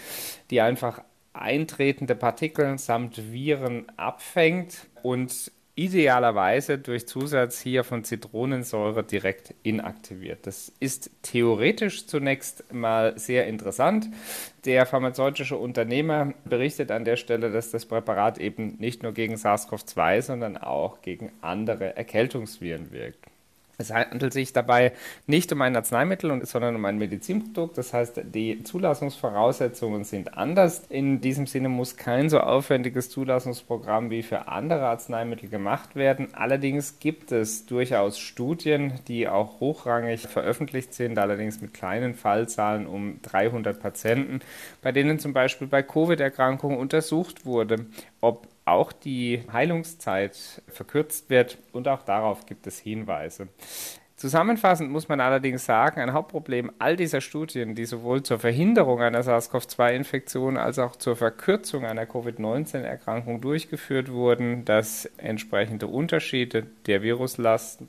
die 0.51 0.61
einfach 0.61 1.03
eintretende 1.33 2.15
Partikel 2.15 2.79
samt 2.79 3.33
Viren 3.33 3.87
abfängt 3.97 4.89
und 5.03 5.53
idealerweise 5.81 6.79
durch 6.79 7.09
Zusatz 7.09 7.61
hier 7.61 7.85
von 7.85 8.05
Zitronensäure 8.05 9.03
direkt 9.03 9.55
inaktiviert. 9.63 10.47
Das 10.47 10.71
ist 10.79 11.11
theoretisch 11.23 12.07
zunächst 12.07 12.71
mal 12.73 13.19
sehr 13.19 13.47
interessant. 13.47 14.09
Der 14.67 14.85
pharmazeutische 14.85 15.57
Unternehmer 15.57 16.35
berichtet 16.45 16.91
an 16.91 17.07
der 17.07 17.17
Stelle, 17.17 17.51
dass 17.51 17.71
das 17.71 17.87
Präparat 17.87 18.37
eben 18.39 18.77
nicht 18.79 19.03
nur 19.03 19.13
gegen 19.13 19.37
SARS-CoV-2, 19.37 20.21
sondern 20.21 20.59
auch 20.59 21.01
gegen 21.01 21.33
andere 21.41 21.97
Erkältungsviren 21.97 22.93
wirkt. 22.93 23.25
Es 23.81 23.93
handelt 23.93 24.35
sich 24.35 24.53
dabei 24.53 24.93
nicht 25.27 25.51
um 25.53 25.63
ein 25.63 25.75
Arzneimittel, 25.75 26.45
sondern 26.45 26.77
um 26.77 26.85
ein 26.85 26.99
Medizinprodukt. 26.99 27.79
Das 27.79 27.95
heißt, 27.95 28.21
die 28.35 28.63
Zulassungsvoraussetzungen 28.63 30.05
sind 30.05 30.37
anders. 30.37 30.83
In 30.91 31.23
diesem 31.23 31.47
Sinne 31.47 31.71
muss 31.71 31.97
kein 31.97 32.29
so 32.29 32.41
aufwendiges 32.41 33.09
Zulassungsprogramm 33.09 34.11
wie 34.11 34.23
für 34.23 34.49
andere 34.49 34.87
Arzneimittel 34.87 35.49
gemacht 35.49 35.97
werden. 35.97 36.29
Allerdings 36.35 36.99
gibt 36.99 37.33
es 37.33 37.65
durchaus 37.65 38.19
Studien, 38.19 39.01
die 39.09 39.29
auch 39.29 39.61
hochrangig 39.61 40.29
veröffentlicht 40.29 40.93
sind, 40.93 41.19
allerdings 41.19 41.63
mit 41.63 41.73
kleinen 41.73 42.15
Fallzahlen 42.15 42.87
um 42.87 43.21
300 43.23 43.81
Patienten, 43.81 44.41
bei 44.83 44.93
denen 44.93 45.19
zum 45.19 45.33
Beispiel 45.33 45.69
bei 45.69 45.83
Covid-Erkrankungen 45.83 46.77
untersucht 46.79 47.47
wurde, 47.47 47.87
ob 48.21 48.47
auch 48.65 48.93
die 48.93 49.43
Heilungszeit 49.53 50.63
verkürzt 50.69 51.31
wird 51.31 51.59
und 51.73 51.89
auch 51.89 52.03
darauf 52.03 52.47
gibt 52.47 52.67
es 52.67 52.79
Hinweise. 52.79 53.49
Zusammenfassend 54.21 54.91
muss 54.91 55.09
man 55.09 55.19
allerdings 55.19 55.65
sagen, 55.65 55.99
ein 55.99 56.13
Hauptproblem 56.13 56.71
all 56.79 56.95
dieser 56.95 57.23
Studien, 57.23 57.75
die 57.75 57.87
sowohl 57.87 58.23
zur 58.23 58.39
Verhinderung 58.39 59.01
einer 59.01 59.23
SARS-CoV-2-Infektion 59.23 60.59
als 60.59 60.79
auch 60.79 60.97
zur 60.97 61.17
Verkürzung 61.17 61.87
einer 61.87 62.05
Covid-19-Erkrankung 62.05 63.41
durchgeführt 63.41 64.13
wurden, 64.13 64.67
dass 64.67 65.07
entsprechende 65.17 65.87
Unterschiede 65.87 66.67
der 66.87 67.01
Viruslasten 67.03 67.89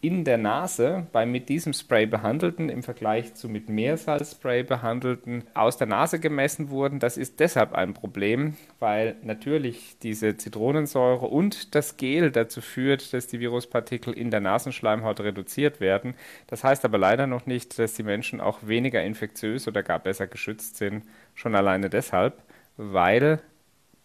in 0.00 0.22
der 0.22 0.38
Nase 0.38 1.08
bei 1.10 1.26
mit 1.26 1.48
diesem 1.48 1.72
Spray 1.72 2.06
behandelten 2.06 2.68
im 2.68 2.84
Vergleich 2.84 3.34
zu 3.34 3.48
mit 3.48 3.68
Meersalzspray 3.68 4.62
behandelten 4.62 5.42
aus 5.54 5.76
der 5.76 5.88
Nase 5.88 6.20
gemessen 6.20 6.70
wurden. 6.70 7.00
Das 7.00 7.16
ist 7.16 7.40
deshalb 7.40 7.72
ein 7.72 7.94
Problem, 7.94 8.56
weil 8.78 9.16
natürlich 9.22 9.96
diese 10.00 10.36
Zitronensäure 10.36 11.26
und 11.26 11.74
das 11.74 11.96
Gel 11.96 12.30
dazu 12.30 12.60
führt, 12.60 13.12
dass 13.12 13.26
die 13.26 13.40
Viruspartikel 13.40 14.12
in 14.12 14.30
der 14.30 14.40
Nasenschleimhaut 14.40 15.18
reduziert 15.18 15.80
werden. 15.80 16.14
Das 16.46 16.62
heißt 16.62 16.84
aber 16.84 16.98
leider 16.98 17.26
noch 17.26 17.46
nicht, 17.46 17.76
dass 17.80 17.94
die 17.94 18.04
Menschen 18.04 18.40
auch 18.40 18.60
weniger 18.62 19.02
infektiös 19.02 19.66
oder 19.66 19.82
gar 19.82 19.98
besser 19.98 20.28
geschützt 20.28 20.76
sind, 20.76 21.02
schon 21.34 21.56
alleine 21.56 21.90
deshalb, 21.90 22.40
weil 22.76 23.40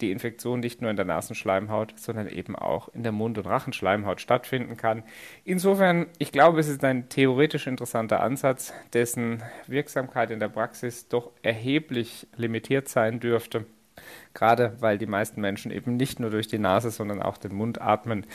die 0.02 0.12
Infektion 0.12 0.60
nicht 0.60 0.82
nur 0.82 0.90
in 0.90 0.98
der 0.98 1.06
Nasenschleimhaut, 1.06 1.94
sondern 1.98 2.28
eben 2.28 2.56
auch 2.56 2.90
in 2.90 3.04
der 3.04 3.12
Mund- 3.12 3.38
und 3.38 3.46
Rachenschleimhaut 3.46 4.22
stattfinden 4.22 4.78
kann. 4.78 5.04
Insofern, 5.46 6.08
ich 6.18 6.32
glaube, 6.32 6.60
es 6.60 6.68
ist 6.68 6.84
ein 6.84 7.10
theoretisch 7.10 7.68
interessanter 7.68 8.22
Ansatz, 8.22 8.74
dessen 8.94 9.44
Wirksamkeit 9.68 10.32
in 10.32 10.40
der 10.40 10.50
Praxis 10.50 11.08
doch 11.08 11.32
erheblich 11.42 12.28
limitiert 12.36 12.90
sein 12.90 13.20
dürfte. 13.20 13.66
Gerade 14.34 14.76
weil 14.80 14.98
die 14.98 15.06
meisten 15.06 15.40
Menschen 15.40 15.72
eben 15.72 15.96
nicht 15.96 16.20
nur 16.20 16.32
durch 16.32 16.48
die 16.48 16.60
Nase, 16.60 16.90
sondern 16.90 17.22
auch 17.22 17.38
den 17.38 17.56
Mund 17.56 17.82
atmen. 17.82 18.26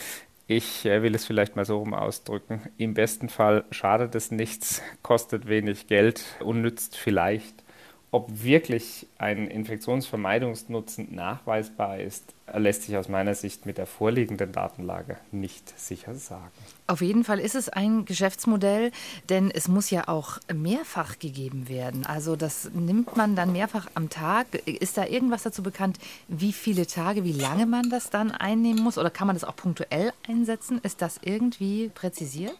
Ich 0.46 0.86
äh, 0.86 1.02
will 1.02 1.14
es 1.14 1.26
vielleicht 1.26 1.56
mal 1.56 1.66
so 1.66 1.78
rum 1.78 1.92
ausdrücken. 1.92 2.62
Im 2.78 2.94
besten 2.94 3.28
Fall 3.28 3.64
schadet 3.70 4.14
es 4.14 4.30
nichts, 4.30 4.82
kostet 5.02 5.46
wenig 5.48 5.88
Geld 5.88 6.24
und 6.40 6.62
nützt 6.62 6.96
vielleicht 6.96 7.64
ob 8.10 8.42
wirklich 8.42 9.06
ein 9.18 9.48
Infektionsvermeidungsnutzen 9.48 11.14
nachweisbar 11.14 12.00
ist, 12.00 12.34
lässt 12.54 12.84
sich 12.84 12.96
aus 12.96 13.08
meiner 13.08 13.34
Sicht 13.34 13.66
mit 13.66 13.76
der 13.76 13.86
vorliegenden 13.86 14.50
Datenlage 14.50 15.18
nicht 15.30 15.78
sicher 15.78 16.14
sagen. 16.14 16.50
Auf 16.86 17.02
jeden 17.02 17.22
Fall 17.22 17.38
ist 17.38 17.54
es 17.54 17.68
ein 17.68 18.06
Geschäftsmodell, 18.06 18.92
denn 19.28 19.50
es 19.50 19.68
muss 19.68 19.90
ja 19.90 20.08
auch 20.08 20.38
mehrfach 20.52 21.18
gegeben 21.18 21.68
werden. 21.68 22.06
Also 22.06 22.34
das 22.34 22.70
nimmt 22.72 23.14
man 23.16 23.36
dann 23.36 23.52
mehrfach 23.52 23.88
am 23.94 24.08
Tag. 24.08 24.46
Ist 24.66 24.96
da 24.96 25.04
irgendwas 25.04 25.42
dazu 25.42 25.62
bekannt, 25.62 25.98
wie 26.28 26.54
viele 26.54 26.86
Tage, 26.86 27.24
wie 27.24 27.32
lange 27.32 27.66
man 27.66 27.90
das 27.90 28.08
dann 28.08 28.30
einnehmen 28.30 28.82
muss? 28.82 28.96
Oder 28.96 29.10
kann 29.10 29.26
man 29.26 29.36
das 29.36 29.44
auch 29.44 29.56
punktuell 29.56 30.12
einsetzen? 30.26 30.80
Ist 30.82 31.02
das 31.02 31.20
irgendwie 31.22 31.90
präzisiert? 31.90 32.56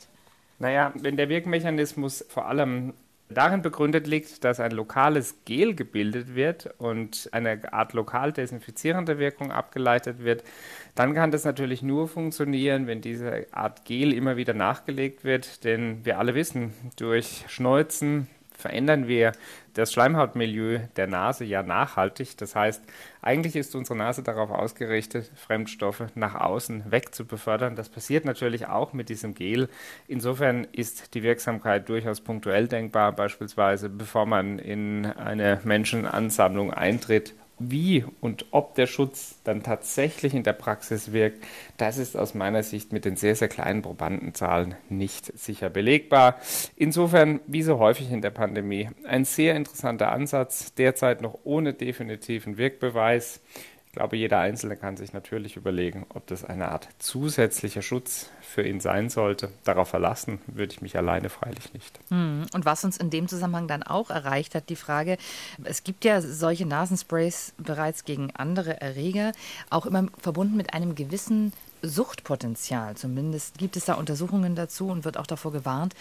Naja, 0.58 0.92
wenn 0.96 1.16
der 1.16 1.30
Wirkmechanismus 1.30 2.24
vor 2.28 2.46
allem 2.46 2.92
darin 3.28 3.62
begründet 3.62 4.06
liegt, 4.06 4.44
dass 4.44 4.60
ein 4.60 4.70
lokales 4.70 5.36
Gel 5.44 5.74
gebildet 5.74 6.34
wird 6.34 6.70
und 6.78 7.28
eine 7.32 7.72
Art 7.72 7.92
lokal 7.92 8.32
desinfizierende 8.32 9.18
Wirkung 9.18 9.52
abgeleitet 9.52 10.24
wird, 10.24 10.44
dann 10.94 11.14
kann 11.14 11.30
das 11.30 11.44
natürlich 11.44 11.82
nur 11.82 12.08
funktionieren, 12.08 12.86
wenn 12.86 13.00
diese 13.00 13.46
Art 13.52 13.84
Gel 13.84 14.12
immer 14.12 14.36
wieder 14.36 14.54
nachgelegt 14.54 15.24
wird, 15.24 15.64
denn 15.64 16.04
wir 16.04 16.18
alle 16.18 16.34
wissen, 16.34 16.72
durch 16.96 17.44
Schneuzen, 17.48 18.28
verändern 18.58 19.06
wir 19.06 19.32
das 19.74 19.92
Schleimhautmilieu 19.92 20.80
der 20.96 21.06
Nase 21.06 21.44
ja 21.44 21.62
nachhaltig. 21.62 22.36
Das 22.36 22.56
heißt, 22.56 22.82
eigentlich 23.22 23.54
ist 23.54 23.76
unsere 23.76 23.96
Nase 23.96 24.24
darauf 24.24 24.50
ausgerichtet, 24.50 25.30
Fremdstoffe 25.36 26.02
nach 26.16 26.34
außen 26.34 26.90
weg 26.90 27.14
zu 27.14 27.24
befördern. 27.24 27.76
Das 27.76 27.88
passiert 27.88 28.24
natürlich 28.24 28.66
auch 28.66 28.92
mit 28.92 29.08
diesem 29.08 29.34
Gel. 29.34 29.68
Insofern 30.08 30.66
ist 30.72 31.14
die 31.14 31.22
Wirksamkeit 31.22 31.88
durchaus 31.88 32.20
punktuell 32.20 32.66
denkbar, 32.66 33.12
beispielsweise 33.12 33.88
bevor 33.88 34.26
man 34.26 34.58
in 34.58 35.06
eine 35.06 35.60
Menschenansammlung 35.62 36.72
eintritt 36.72 37.34
wie 37.58 38.04
und 38.20 38.46
ob 38.50 38.74
der 38.74 38.86
Schutz 38.86 39.36
dann 39.44 39.62
tatsächlich 39.62 40.34
in 40.34 40.42
der 40.42 40.52
Praxis 40.52 41.12
wirkt, 41.12 41.44
das 41.76 41.98
ist 41.98 42.16
aus 42.16 42.34
meiner 42.34 42.62
Sicht 42.62 42.92
mit 42.92 43.04
den 43.04 43.16
sehr, 43.16 43.34
sehr 43.34 43.48
kleinen 43.48 43.82
Probandenzahlen 43.82 44.74
nicht 44.88 45.26
sicher 45.38 45.70
belegbar. 45.70 46.38
Insofern, 46.76 47.40
wie 47.46 47.62
so 47.62 47.78
häufig 47.78 48.10
in 48.10 48.22
der 48.22 48.30
Pandemie, 48.30 48.90
ein 49.04 49.24
sehr 49.24 49.56
interessanter 49.56 50.12
Ansatz, 50.12 50.74
derzeit 50.74 51.20
noch 51.20 51.38
ohne 51.44 51.74
definitiven 51.74 52.58
Wirkbeweis. 52.58 53.40
Ich 53.88 53.92
glaube, 53.92 54.18
jeder 54.18 54.38
Einzelne 54.38 54.76
kann 54.76 54.98
sich 54.98 55.14
natürlich 55.14 55.56
überlegen, 55.56 56.04
ob 56.10 56.26
das 56.26 56.44
eine 56.44 56.68
Art 56.68 56.88
zusätzlicher 56.98 57.80
Schutz 57.80 58.28
für 58.42 58.62
ihn 58.62 58.80
sein 58.80 59.08
sollte. 59.08 59.48
Darauf 59.64 59.88
verlassen 59.88 60.40
würde 60.46 60.74
ich 60.74 60.82
mich 60.82 60.96
alleine 60.96 61.30
freilich 61.30 61.72
nicht. 61.72 61.98
Hm. 62.10 62.44
Und 62.52 62.66
was 62.66 62.84
uns 62.84 62.98
in 62.98 63.08
dem 63.08 63.28
Zusammenhang 63.28 63.66
dann 63.66 63.82
auch 63.82 64.10
erreicht 64.10 64.54
hat, 64.54 64.68
die 64.68 64.76
Frage, 64.76 65.16
es 65.64 65.84
gibt 65.84 66.04
ja 66.04 66.20
solche 66.20 66.66
Nasensprays 66.66 67.54
bereits 67.56 68.04
gegen 68.04 68.30
andere 68.36 68.78
Erreger, 68.78 69.32
auch 69.70 69.86
immer 69.86 70.06
verbunden 70.18 70.58
mit 70.58 70.74
einem 70.74 70.94
gewissen 70.94 71.54
Suchtpotenzial. 71.80 72.94
Zumindest 72.94 73.56
gibt 73.56 73.76
es 73.78 73.86
da 73.86 73.94
Untersuchungen 73.94 74.54
dazu 74.54 74.88
und 74.88 75.06
wird 75.06 75.16
auch 75.16 75.26
davor 75.26 75.50
gewarnt. 75.50 75.94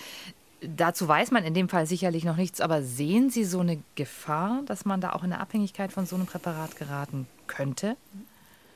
Dazu 0.62 1.08
weiß 1.08 1.32
man 1.32 1.46
in 1.46 1.54
dem 1.54 1.70
Fall 1.70 1.86
sicherlich 1.86 2.26
noch 2.26 2.36
nichts, 2.36 2.60
aber 2.60 2.84
sehen 2.84 3.30
Sie 3.30 3.46
so 3.46 3.62
eine 3.62 3.80
Gefahr, 3.96 4.64
dass 4.66 4.84
man 4.84 5.00
da 5.00 5.14
auch 5.14 5.24
in 5.24 5.32
eine 5.32 5.40
Abhängigkeit 5.40 5.94
von 5.94 6.06
so 6.06 6.18
einem 6.18 6.26
Präparat 6.26 6.76
geraten 6.76 7.28
könnte? 7.48 7.96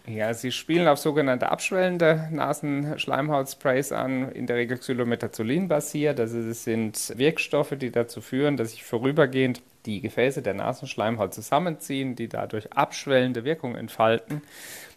Ja, 0.07 0.34
sie 0.34 0.51
spielen 0.51 0.88
auf 0.88 0.97
sogenannte 0.97 1.51
abschwellende 1.51 2.27
Nasenschleimhautsprays 2.31 3.91
an, 3.91 4.31
in 4.31 4.47
der 4.47 4.55
Regel 4.55 4.79
Xylometazolin 4.79 5.67
basiert. 5.67 6.19
Also 6.19 6.39
es 6.39 6.63
sind 6.63 7.13
Wirkstoffe, 7.17 7.75
die 7.77 7.91
dazu 7.91 8.19
führen, 8.19 8.57
dass 8.57 8.71
sich 8.71 8.84
vorübergehend 8.84 9.62
die 9.86 10.01
Gefäße 10.01 10.41
der 10.41 10.55
Nasenschleimhaut 10.55 11.34
zusammenziehen, 11.34 12.15
die 12.15 12.27
dadurch 12.27 12.73
abschwellende 12.73 13.43
Wirkung 13.43 13.75
entfalten. 13.75 14.41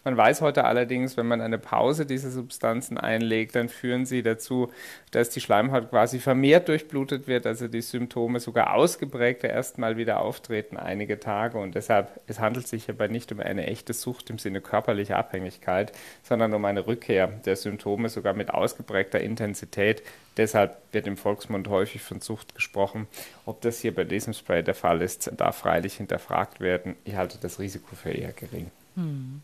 Man 0.05 0.17
weiß 0.17 0.41
heute 0.41 0.65
allerdings, 0.65 1.17
wenn 1.17 1.25
man 1.25 1.41
eine 1.41 1.57
Pause 1.57 2.05
dieser 2.05 2.29
Substanzen 2.29 2.99
einlegt, 2.99 3.55
dann 3.55 3.69
führen 3.69 4.05
sie 4.05 4.21
dazu, 4.21 4.71
dass 5.09 5.31
die 5.31 5.41
Schleimhaut 5.41 5.89
quasi 5.89 6.19
vermehrt 6.19 6.67
durchblutet 6.67 7.25
wird, 7.25 7.47
also 7.47 7.67
die 7.67 7.81
Symptome 7.81 8.39
sogar 8.39 8.75
ausgeprägter 8.75 9.49
erstmal 9.49 9.97
wieder 9.97 10.21
auftreten 10.21 10.77
einige 10.77 11.19
Tage. 11.19 11.57
Und 11.57 11.73
deshalb, 11.73 12.21
es 12.27 12.39
handelt 12.39 12.67
sich 12.67 12.85
hierbei 12.85 13.07
nicht 13.07 13.31
um 13.31 13.39
eine 13.39 13.65
echte 13.65 13.93
Sucht 13.93 14.29
im 14.29 14.37
Sinne 14.37 14.61
körperlicher 14.61 15.17
Abhängigkeit, 15.17 15.91
sondern 16.21 16.53
um 16.53 16.63
eine 16.65 16.85
Rückkehr 16.85 17.25
der 17.25 17.55
Symptome 17.55 18.09
sogar 18.09 18.35
mit 18.35 18.53
ausgeprägter 18.53 19.21
Intensität. 19.21 20.03
Deshalb 20.37 20.77
wird 20.91 21.07
im 21.07 21.17
Volksmund 21.17 21.67
häufig 21.67 22.03
von 22.03 22.21
Sucht 22.21 22.53
gesprochen. 22.53 23.07
Ob 23.47 23.59
das 23.61 23.79
hier 23.79 23.95
bei 23.95 24.03
diesem 24.03 24.33
Spray 24.33 24.61
der 24.61 24.75
Fall 24.75 25.01
ist, 25.01 25.31
darf 25.35 25.57
freilich 25.57 25.95
hinterfragt 25.95 26.59
werden. 26.59 26.95
Ich 27.05 27.15
halte 27.15 27.39
das 27.41 27.57
Risiko 27.57 27.95
für 27.95 28.11
eher 28.11 28.33
gering. 28.33 28.69
Hm. 28.95 29.41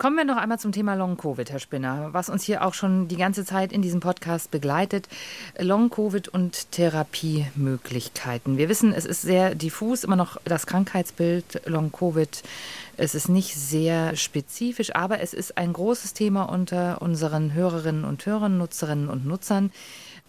Kommen 0.00 0.16
wir 0.16 0.24
noch 0.24 0.38
einmal 0.38 0.58
zum 0.58 0.72
Thema 0.72 0.94
Long-Covid, 0.94 1.50
Herr 1.50 1.58
Spinner, 1.58 2.08
was 2.14 2.30
uns 2.30 2.42
hier 2.42 2.64
auch 2.64 2.72
schon 2.72 3.08
die 3.08 3.18
ganze 3.18 3.44
Zeit 3.44 3.70
in 3.70 3.82
diesem 3.82 4.00
Podcast 4.00 4.50
begleitet. 4.50 5.08
Long-Covid 5.58 6.26
und 6.28 6.72
Therapiemöglichkeiten. 6.72 8.56
Wir 8.56 8.70
wissen, 8.70 8.94
es 8.94 9.04
ist 9.04 9.20
sehr 9.20 9.54
diffus, 9.54 10.02
immer 10.02 10.16
noch 10.16 10.38
das 10.44 10.66
Krankheitsbild 10.66 11.66
Long-Covid. 11.66 12.42
Es 12.96 13.14
ist 13.14 13.28
nicht 13.28 13.54
sehr 13.54 14.16
spezifisch, 14.16 14.96
aber 14.96 15.20
es 15.20 15.34
ist 15.34 15.58
ein 15.58 15.74
großes 15.74 16.14
Thema 16.14 16.44
unter 16.44 17.02
unseren 17.02 17.52
Hörerinnen 17.52 18.06
und 18.06 18.24
Hörern, 18.24 18.56
Nutzerinnen 18.56 19.10
und 19.10 19.26
Nutzern 19.26 19.70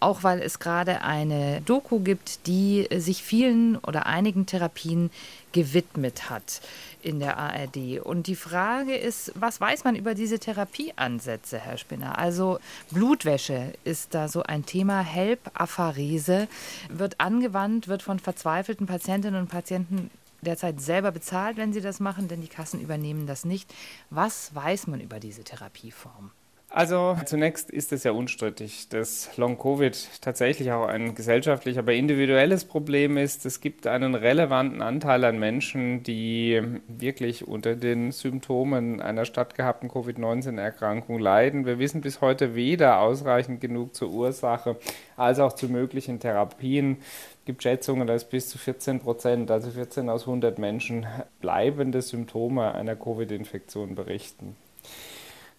auch 0.02 0.22
weil 0.22 0.40
es 0.42 0.58
gerade 0.58 1.02
eine 1.02 1.60
Doku 1.62 2.00
gibt, 2.00 2.46
die 2.46 2.88
sich 2.96 3.22
vielen 3.22 3.76
oder 3.76 4.06
einigen 4.06 4.46
Therapien 4.46 5.10
gewidmet 5.52 6.30
hat 6.30 6.60
in 7.02 7.20
der 7.20 7.36
ARD. 7.36 8.00
Und 8.02 8.26
die 8.26 8.36
Frage 8.36 8.96
ist, 8.96 9.32
was 9.34 9.60
weiß 9.60 9.84
man 9.84 9.96
über 9.96 10.14
diese 10.14 10.38
Therapieansätze, 10.38 11.58
Herr 11.58 11.78
Spinner? 11.78 12.18
Also 12.18 12.58
Blutwäsche 12.90 13.72
ist 13.84 14.14
da 14.14 14.28
so 14.28 14.42
ein 14.42 14.66
Thema. 14.66 15.00
HELP-Apharese 15.00 16.48
wird 16.88 17.20
angewandt, 17.20 17.88
wird 17.88 18.02
von 18.02 18.18
verzweifelten 18.18 18.86
Patientinnen 18.86 19.40
und 19.40 19.48
Patienten 19.48 20.10
derzeit 20.40 20.80
selber 20.80 21.12
bezahlt, 21.12 21.56
wenn 21.56 21.72
sie 21.72 21.80
das 21.80 22.00
machen, 22.00 22.28
denn 22.28 22.40
die 22.40 22.48
Kassen 22.48 22.80
übernehmen 22.80 23.26
das 23.26 23.44
nicht. 23.44 23.72
Was 24.10 24.54
weiß 24.54 24.88
man 24.88 25.00
über 25.00 25.20
diese 25.20 25.44
Therapieform? 25.44 26.32
Also 26.74 27.18
zunächst 27.26 27.70
ist 27.70 27.92
es 27.92 28.02
ja 28.02 28.12
unstrittig, 28.12 28.88
dass 28.88 29.36
Long-Covid 29.36 30.22
tatsächlich 30.22 30.72
auch 30.72 30.86
ein 30.86 31.14
gesellschaftlich, 31.14 31.78
aber 31.78 31.92
individuelles 31.92 32.64
Problem 32.64 33.18
ist. 33.18 33.44
Es 33.44 33.60
gibt 33.60 33.86
einen 33.86 34.14
relevanten 34.14 34.80
Anteil 34.80 35.22
an 35.24 35.38
Menschen, 35.38 36.02
die 36.02 36.62
wirklich 36.88 37.46
unter 37.46 37.76
den 37.76 38.10
Symptomen 38.10 39.02
einer 39.02 39.26
stattgehabten 39.26 39.90
Covid-19-Erkrankung 39.90 41.18
leiden. 41.18 41.66
Wir 41.66 41.78
wissen 41.78 42.00
bis 42.00 42.22
heute 42.22 42.54
weder 42.54 43.00
ausreichend 43.00 43.60
genug 43.60 43.94
zur 43.94 44.10
Ursache 44.10 44.76
als 45.18 45.40
auch 45.40 45.52
zu 45.52 45.68
möglichen 45.68 46.20
Therapien. 46.20 46.96
Es 47.40 47.44
gibt 47.44 47.64
Schätzungen, 47.64 48.06
dass 48.06 48.24
bis 48.24 48.48
zu 48.48 48.56
14 48.56 49.00
Prozent, 49.00 49.50
also 49.50 49.70
14 49.70 50.08
aus 50.08 50.22
100 50.22 50.58
Menschen, 50.58 51.04
bleibende 51.42 52.00
Symptome 52.00 52.74
einer 52.74 52.96
Covid-Infektion 52.96 53.94
berichten. 53.94 54.56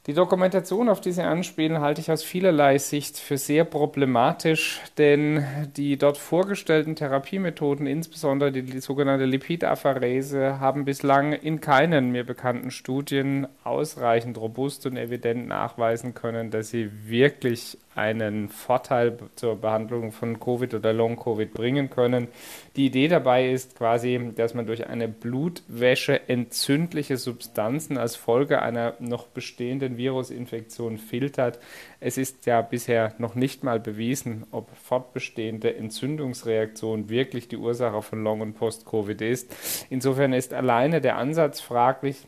Die 0.05 0.13
Dokumentation, 0.13 0.89
auf 0.89 0.99
die 0.99 1.13
Sie 1.13 1.23
anspielen, 1.23 1.79
halte 1.79 2.01
ich 2.01 2.11
aus 2.11 2.23
vielerlei 2.23 2.77
Sicht 2.77 3.17
für 3.17 3.37
sehr 3.37 3.63
problematisch, 3.63 4.81
denn 4.97 5.45
die 5.77 5.97
dort 5.97 6.17
vorgestellten 6.17 6.97
Therapiemethoden, 6.97 7.87
insbesondere 7.87 8.51
die, 8.51 8.81
sogenannte 8.81 9.23
Lipidapharese, 9.23 10.59
haben 10.59 10.83
bislang 10.83 11.31
in 11.31 11.61
keinen 11.61 12.11
mir 12.11 12.25
bekannten 12.25 12.69
Studien 12.69 13.47
ausreichend 13.63 14.37
robust 14.37 14.85
und 14.85 14.97
evident 14.97 15.47
nachweisen 15.47 16.13
können, 16.13 16.51
dass 16.51 16.69
sie 16.69 16.89
wirklich 17.07 17.77
einen 17.95 18.49
Vorteil 18.49 19.17
zur 19.35 19.55
Behandlung 19.55 20.11
von 20.11 20.39
Covid 20.39 20.73
oder 20.73 20.93
Long-Covid 20.93 21.53
bringen 21.53 21.89
können. 21.89 22.27
Die 22.75 22.87
Idee 22.87 23.07
dabei 23.07 23.51
ist 23.51 23.77
quasi, 23.77 24.31
dass 24.35 24.53
man 24.53 24.65
durch 24.65 24.87
eine 24.87 25.07
Blutwäsche 25.07 26.27
entzündliche 26.27 27.17
Substanzen 27.17 27.97
als 27.97 28.15
Folge 28.15 28.61
einer 28.61 28.95
noch 28.99 29.27
bestehenden 29.27 29.92
Virusinfektion 29.97 30.97
filtert. 30.97 31.59
Es 31.99 32.17
ist 32.17 32.45
ja 32.45 32.61
bisher 32.61 33.13
noch 33.17 33.35
nicht 33.35 33.63
mal 33.63 33.79
bewiesen, 33.79 34.45
ob 34.51 34.69
fortbestehende 34.75 35.75
Entzündungsreaktion 35.75 37.09
wirklich 37.09 37.47
die 37.47 37.57
Ursache 37.57 38.01
von 38.01 38.23
Long- 38.23 38.41
und 38.41 38.53
Post-Covid 38.53 39.21
ist. 39.21 39.55
Insofern 39.89 40.33
ist 40.33 40.53
alleine 40.53 41.01
der 41.01 41.17
Ansatz 41.17 41.61
fraglich, 41.61 42.25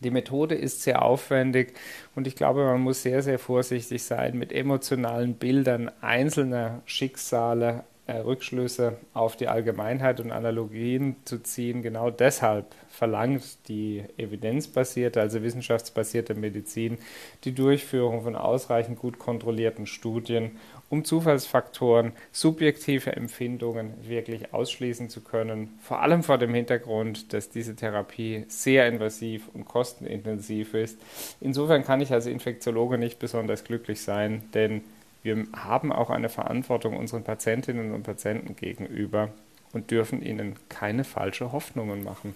die 0.00 0.10
Methode 0.10 0.54
ist 0.54 0.82
sehr 0.82 1.02
aufwendig 1.02 1.74
und 2.14 2.26
ich 2.26 2.36
glaube, 2.36 2.64
man 2.64 2.80
muss 2.80 3.02
sehr, 3.02 3.22
sehr 3.22 3.38
vorsichtig 3.38 4.02
sein 4.02 4.38
mit 4.38 4.52
emotionalen 4.52 5.34
Bildern 5.34 5.90
einzelner 6.00 6.82
Schicksale, 6.84 7.84
Rückschlüsse 8.14 8.98
auf 9.14 9.36
die 9.36 9.48
Allgemeinheit 9.48 10.20
und 10.20 10.30
Analogien 10.30 11.16
zu 11.24 11.42
ziehen. 11.42 11.82
Genau 11.82 12.10
deshalb 12.10 12.74
verlangt 12.88 13.68
die 13.68 14.04
evidenzbasierte, 14.16 15.20
also 15.20 15.42
wissenschaftsbasierte 15.42 16.34
Medizin 16.34 16.98
die 17.44 17.52
Durchführung 17.52 18.22
von 18.22 18.36
ausreichend 18.36 18.98
gut 18.98 19.18
kontrollierten 19.18 19.86
Studien 19.86 20.52
um 20.88 21.04
Zufallsfaktoren, 21.04 22.12
subjektive 22.30 23.16
Empfindungen 23.16 23.94
wirklich 24.06 24.54
ausschließen 24.54 25.08
zu 25.08 25.20
können. 25.20 25.74
Vor 25.80 26.00
allem 26.00 26.22
vor 26.22 26.38
dem 26.38 26.54
Hintergrund, 26.54 27.32
dass 27.32 27.50
diese 27.50 27.74
Therapie 27.74 28.44
sehr 28.48 28.86
invasiv 28.86 29.48
und 29.52 29.64
kostenintensiv 29.64 30.74
ist. 30.74 31.00
Insofern 31.40 31.84
kann 31.84 32.00
ich 32.00 32.12
als 32.12 32.26
Infektiologe 32.26 32.98
nicht 32.98 33.18
besonders 33.18 33.64
glücklich 33.64 34.00
sein, 34.00 34.44
denn 34.54 34.82
wir 35.26 35.46
haben 35.54 35.92
auch 35.92 36.08
eine 36.08 36.30
Verantwortung 36.30 36.96
unseren 36.96 37.24
Patientinnen 37.24 37.92
und 37.92 38.04
Patienten 38.04 38.56
gegenüber 38.56 39.30
und 39.72 39.90
dürfen 39.90 40.22
ihnen 40.22 40.54
keine 40.70 41.04
falsche 41.04 41.52
Hoffnungen 41.52 42.02
machen. 42.02 42.34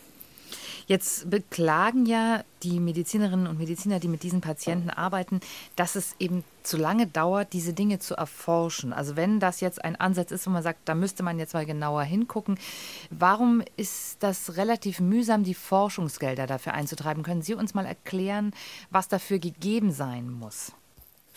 Jetzt 0.86 1.30
beklagen 1.30 2.04
ja 2.04 2.42
die 2.64 2.80
Medizinerinnen 2.80 3.46
und 3.46 3.58
Mediziner, 3.58 4.00
die 4.00 4.08
mit 4.08 4.24
diesen 4.24 4.40
Patienten 4.40 4.90
arbeiten, 4.90 5.38
dass 5.76 5.94
es 5.94 6.16
eben 6.18 6.42
zu 6.64 6.76
lange 6.76 7.06
dauert, 7.06 7.52
diese 7.52 7.72
Dinge 7.72 8.00
zu 8.00 8.16
erforschen. 8.16 8.92
Also 8.92 9.14
wenn 9.14 9.38
das 9.38 9.60
jetzt 9.60 9.84
ein 9.84 9.94
Ansatz 9.94 10.32
ist, 10.32 10.48
wo 10.48 10.50
man 10.50 10.64
sagt, 10.64 10.80
da 10.86 10.96
müsste 10.96 11.22
man 11.22 11.38
jetzt 11.38 11.54
mal 11.54 11.64
genauer 11.64 12.02
hingucken, 12.02 12.58
warum 13.10 13.62
ist 13.76 14.20
das 14.24 14.56
relativ 14.56 14.98
mühsam, 14.98 15.44
die 15.44 15.54
Forschungsgelder 15.54 16.48
dafür 16.48 16.74
einzutreiben? 16.74 17.22
Können 17.22 17.42
Sie 17.42 17.54
uns 17.54 17.72
mal 17.72 17.86
erklären, 17.86 18.52
was 18.90 19.06
dafür 19.06 19.38
gegeben 19.38 19.92
sein 19.92 20.28
muss? 20.28 20.72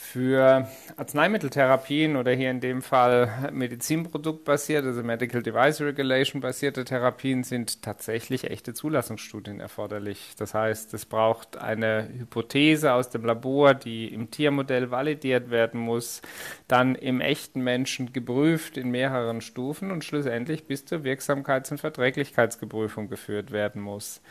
Für 0.03 0.67
Arzneimitteltherapien 0.97 2.17
oder 2.17 2.33
hier 2.33 2.51
in 2.51 2.59
dem 2.59 2.83
Fall 2.83 3.49
medizinproduktbasierte, 3.51 4.89
also 4.89 5.01
Medical 5.01 5.41
Device 5.41 5.81
Regulation 5.81 6.39
basierte 6.39 6.83
Therapien 6.83 7.43
sind 7.43 7.81
tatsächlich 7.81 8.51
echte 8.51 8.75
Zulassungsstudien 8.75 9.59
erforderlich. 9.59 10.33
Das 10.37 10.53
heißt, 10.53 10.93
es 10.93 11.05
braucht 11.05 11.57
eine 11.57 12.09
Hypothese 12.15 12.93
aus 12.93 13.09
dem 13.09 13.25
Labor, 13.25 13.73
die 13.73 14.13
im 14.13 14.29
Tiermodell 14.29 14.91
validiert 14.91 15.49
werden 15.49 15.79
muss, 15.79 16.21
dann 16.67 16.93
im 16.93 17.19
echten 17.19 17.61
Menschen 17.61 18.13
geprüft 18.13 18.77
in 18.77 18.91
mehreren 18.91 19.41
Stufen 19.41 19.89
und 19.89 20.03
schlussendlich 20.03 20.65
bis 20.65 20.85
zur 20.85 20.99
Wirksamkeits- 21.05 21.71
und 21.71 21.79
Verträglichkeitsgeprüfung 21.79 23.07
geführt 23.07 23.51
werden 23.51 23.81
muss. 23.81 24.21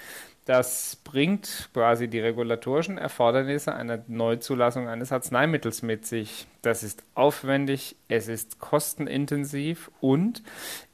Das 0.44 0.96
bringt 1.04 1.70
quasi 1.72 2.08
die 2.08 2.18
regulatorischen 2.18 2.98
Erfordernisse 2.98 3.74
einer 3.74 4.02
Neuzulassung 4.08 4.88
eines 4.88 5.12
Arzneimittels 5.12 5.82
mit 5.82 6.04
sich. 6.04 6.48
Das 6.62 6.82
ist 6.82 7.04
aufwendig, 7.14 7.94
es 8.08 8.26
ist 8.26 8.58
kostenintensiv 8.58 9.92
und 10.00 10.42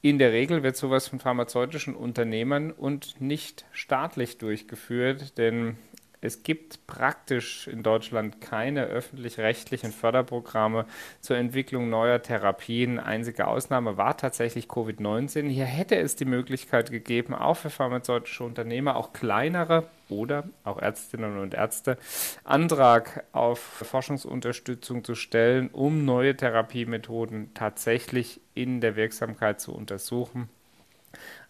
in 0.02 0.18
der 0.18 0.32
Regel 0.32 0.62
wird 0.62 0.76
sowas 0.76 1.08
von 1.08 1.18
pharmazeutischen 1.18 1.94
Unternehmen 1.94 2.72
und 2.72 3.22
nicht 3.22 3.64
staatlich 3.72 4.36
durchgeführt, 4.36 5.38
denn 5.38 5.78
es 6.20 6.42
gibt 6.42 6.86
praktisch 6.88 7.68
in 7.68 7.84
Deutschland 7.84 8.40
keine 8.40 8.84
öffentlich-rechtlichen 8.84 9.92
Förderprogramme 9.92 10.84
zur 11.20 11.36
Entwicklung 11.36 11.90
neuer 11.90 12.20
Therapien. 12.20 12.98
Einzige 12.98 13.46
Ausnahme 13.46 13.96
war 13.96 14.16
tatsächlich 14.16 14.66
Covid-19. 14.66 15.48
Hier 15.48 15.64
hätte 15.64 15.96
es 15.96 16.16
die 16.16 16.24
Möglichkeit 16.24 16.90
gegeben, 16.90 17.34
auch 17.34 17.54
für 17.54 17.70
pharmazeutische 17.70 18.42
Unternehmer, 18.42 18.96
auch 18.96 19.12
kleinere 19.12 19.88
oder 20.08 20.44
auch 20.64 20.80
Ärztinnen 20.80 21.38
und 21.38 21.54
Ärzte, 21.54 21.98
Antrag 22.42 23.24
auf 23.30 23.60
Forschungsunterstützung 23.60 25.04
zu 25.04 25.14
stellen, 25.14 25.68
um 25.68 26.04
neue 26.04 26.36
Therapiemethoden 26.36 27.54
tatsächlich 27.54 28.40
in 28.54 28.80
der 28.80 28.96
Wirksamkeit 28.96 29.60
zu 29.60 29.72
untersuchen. 29.72 30.48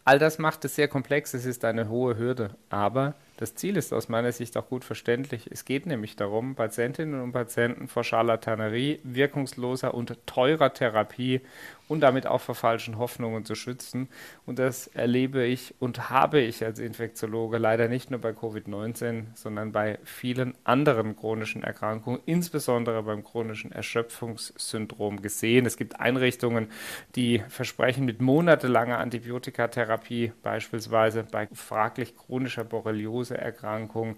All 0.04 0.18
das 0.18 0.38
macht 0.38 0.64
es 0.64 0.74
sehr 0.74 0.88
komplex, 0.88 1.32
es 1.32 1.46
ist 1.46 1.64
eine 1.64 1.88
hohe 1.88 2.18
Hürde, 2.18 2.56
aber 2.70 3.14
Das 3.38 3.54
Ziel 3.54 3.76
ist 3.76 3.92
aus 3.92 4.08
meiner 4.08 4.32
Sicht 4.32 4.56
auch 4.56 4.68
gut 4.68 4.84
verständlich. 4.84 5.48
Es 5.48 5.64
geht 5.64 5.86
nämlich 5.86 6.16
darum, 6.16 6.56
Patientinnen 6.56 7.22
und 7.22 7.30
Patienten 7.30 7.86
vor 7.86 8.02
Charlatanerie, 8.02 8.98
wirkungsloser 9.04 9.94
und 9.94 10.18
teurer 10.26 10.74
Therapie 10.74 11.42
und 11.88 12.00
damit 12.00 12.26
auch 12.26 12.40
vor 12.40 12.54
falschen 12.54 12.98
Hoffnungen 12.98 13.44
zu 13.44 13.54
schützen. 13.54 14.08
Und 14.46 14.58
das 14.58 14.86
erlebe 14.88 15.44
ich 15.44 15.74
und 15.78 16.10
habe 16.10 16.40
ich 16.40 16.64
als 16.64 16.78
Infektiologe 16.78 17.58
leider 17.58 17.88
nicht 17.88 18.10
nur 18.10 18.20
bei 18.20 18.30
Covid-19, 18.30 19.26
sondern 19.34 19.72
bei 19.72 19.98
vielen 20.04 20.54
anderen 20.64 21.16
chronischen 21.16 21.62
Erkrankungen, 21.62 22.20
insbesondere 22.26 23.02
beim 23.02 23.24
chronischen 23.24 23.72
Erschöpfungssyndrom 23.72 25.22
gesehen. 25.22 25.64
Es 25.64 25.76
gibt 25.76 25.98
Einrichtungen, 25.98 26.68
die 27.14 27.42
versprechen 27.48 28.04
mit 28.04 28.20
monatelanger 28.20 28.98
Antibiotikatherapie, 28.98 30.32
beispielsweise 30.42 31.24
bei 31.24 31.48
fraglich 31.54 32.16
chronischer 32.16 32.64
Borreliose, 32.64 33.27
Erkrankung 33.36 34.16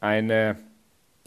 eine 0.00 0.56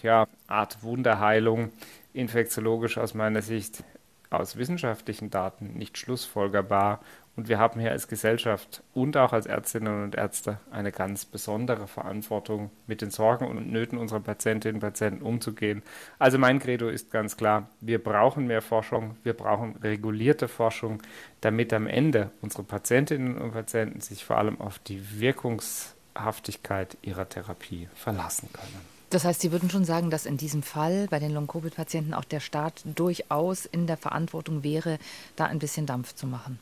ja, 0.01 0.27
Art 0.45 0.83
Wunderheilung, 0.83 1.71
infektiologisch 2.13 2.97
aus 2.97 3.13
meiner 3.13 3.41
Sicht 3.41 3.83
aus 4.29 4.57
wissenschaftlichen 4.57 5.29
Daten 5.29 5.73
nicht 5.73 5.97
schlussfolgerbar. 5.97 6.99
Und 7.35 7.49
wir 7.49 7.59
haben 7.59 7.79
hier 7.79 7.91
als 7.91 8.07
Gesellschaft 8.07 8.81
und 8.95 9.15
auch 9.15 9.31
als 9.31 9.45
Ärztinnen 9.45 10.03
und 10.03 10.15
Ärzte 10.15 10.59
eine 10.71 10.91
ganz 10.91 11.23
besondere 11.23 11.85
Verantwortung, 11.85 12.71
mit 12.87 13.01
den 13.01 13.11
Sorgen 13.11 13.45
und 13.45 13.71
Nöten 13.71 13.99
unserer 13.99 14.21
Patientinnen 14.21 14.77
und 14.77 14.81
Patienten 14.81 15.21
umzugehen. 15.21 15.83
Also 16.17 16.39
mein 16.39 16.57
Credo 16.57 16.89
ist 16.89 17.11
ganz 17.11 17.37
klar, 17.37 17.69
wir 17.79 18.03
brauchen 18.03 18.47
mehr 18.47 18.63
Forschung, 18.63 19.17
wir 19.23 19.33
brauchen 19.33 19.75
regulierte 19.83 20.47
Forschung, 20.47 21.03
damit 21.39 21.73
am 21.73 21.85
Ende 21.85 22.31
unsere 22.41 22.63
Patientinnen 22.63 23.37
und 23.37 23.51
Patienten 23.51 24.01
sich 24.01 24.25
vor 24.25 24.37
allem 24.37 24.59
auf 24.59 24.79
die 24.79 25.19
Wirkungs 25.19 25.95
Haftigkeit 26.17 26.97
ihrer 27.01 27.27
Therapie 27.27 27.88
verlassen 27.95 28.49
können. 28.53 28.97
Das 29.10 29.23
heißt, 29.23 29.39
Sie 29.39 29.51
würden 29.53 29.69
schon 29.69 29.86
sagen, 29.86 30.10
dass 30.10 30.25
in 30.25 30.36
diesem 30.36 30.63
Fall 30.63 31.08
bei 31.10 31.19
den 31.19 31.34
Long-Covid-Patienten 31.34 32.13
auch 32.13 32.25
der 32.25 32.41
Staat 32.41 32.84
durchaus 32.84 33.65
in 33.65 33.88
der 33.88 33.95
Verantwortung 33.95 34.63
wäre, 34.63 34.99
da 35.38 35.45
ein 35.45 35.60
bisschen 35.60 35.86
Dampf 35.86 36.13
zu 36.13 36.27
machen. 36.27 36.60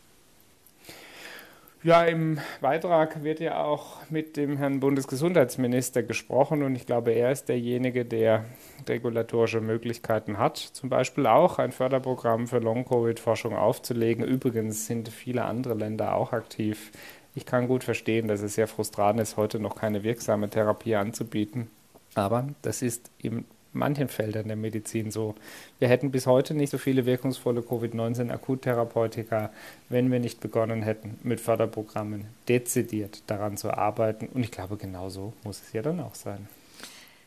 Ja, 1.85 2.03
im 2.03 2.39
Beitrag 2.61 3.23
wird 3.23 3.39
ja 3.39 3.63
auch 3.63 4.09
mit 4.09 4.37
dem 4.37 4.57
Herrn 4.57 4.79
Bundesgesundheitsminister 4.79 6.01
gesprochen 6.01 6.63
und 6.63 6.75
ich 6.75 6.87
glaube, 6.87 7.11
er 7.11 7.31
ist 7.31 7.47
derjenige, 7.47 8.05
der 8.05 8.45
regulatorische 8.89 9.61
Möglichkeiten 9.61 10.39
hat, 10.39 10.57
zum 10.57 10.89
Beispiel 10.89 11.27
auch 11.27 11.59
ein 11.59 11.71
Förderprogramm 11.71 12.47
für 12.47 12.57
Long-Covid-Forschung 12.57 13.55
aufzulegen. 13.55 14.25
Übrigens 14.25 14.87
sind 14.87 15.09
viele 15.09 15.45
andere 15.45 15.75
Länder 15.75 16.15
auch 16.15 16.33
aktiv 16.33 16.91
ich 17.35 17.45
kann 17.45 17.67
gut 17.67 17.83
verstehen, 17.83 18.27
dass 18.27 18.41
es 18.41 18.55
sehr 18.55 18.67
frustrierend 18.67 19.19
ist, 19.19 19.37
heute 19.37 19.59
noch 19.59 19.75
keine 19.75 20.03
wirksame 20.03 20.49
Therapie 20.49 20.95
anzubieten. 20.95 21.67
Aber 22.15 22.47
das 22.61 22.81
ist 22.81 23.11
in 23.19 23.43
manchen 23.73 24.07
Feldern 24.07 24.47
der 24.47 24.55
Medizin 24.55 25.11
so. 25.11 25.35
Wir 25.79 25.89
hätten 25.89 26.11
bis 26.11 26.25
heute 26.25 26.53
nicht 26.53 26.69
so 26.69 26.77
viele 26.77 27.05
wirkungsvolle 27.05 27.61
Covid-19-Akuttherapeutika, 27.61 29.51
wenn 29.89 30.09
wir 30.11 30.19
nicht 30.19 30.39
begonnen 30.39 30.81
hätten, 30.81 31.19
mit 31.23 31.41
Förderprogrammen 31.41 32.25
dezidiert 32.47 33.21
daran 33.27 33.57
zu 33.57 33.71
arbeiten. 33.71 34.27
Und 34.33 34.43
ich 34.43 34.51
glaube, 34.51 34.77
genau 34.77 35.09
so 35.09 35.33
muss 35.43 35.61
es 35.61 35.73
ja 35.73 35.81
dann 35.81 35.99
auch 35.99 36.15
sein. 36.15 36.47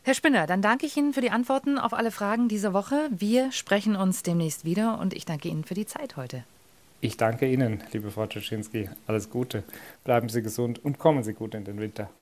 Herr 0.01 0.15
Spinner, 0.15 0.47
dann 0.47 0.63
danke 0.63 0.87
ich 0.87 0.97
Ihnen 0.97 1.13
für 1.13 1.21
die 1.21 1.29
Antworten 1.29 1.77
auf 1.77 1.93
alle 1.93 2.09
Fragen 2.09 2.47
dieser 2.47 2.73
Woche. 2.73 3.09
Wir 3.11 3.51
sprechen 3.51 3.95
uns 3.95 4.23
demnächst 4.23 4.65
wieder 4.65 4.97
und 4.99 5.13
ich 5.13 5.25
danke 5.25 5.49
Ihnen 5.49 5.65
für 5.65 5.75
die 5.75 5.85
Zeit 5.85 6.17
heute. 6.17 6.43
Ich 7.01 7.15
danke 7.15 7.49
Ihnen, 7.49 7.81
liebe 7.93 8.11
Frau 8.11 8.27
Czaczynski. 8.27 8.89
Alles 9.07 9.29
Gute. 9.29 9.63
Bleiben 10.03 10.27
Sie 10.27 10.41
gesund 10.41 10.83
und 10.83 10.99
kommen 10.99 11.23
Sie 11.23 11.33
gut 11.33 11.55
in 11.55 11.63
den 11.63 11.79
Winter. 11.79 12.09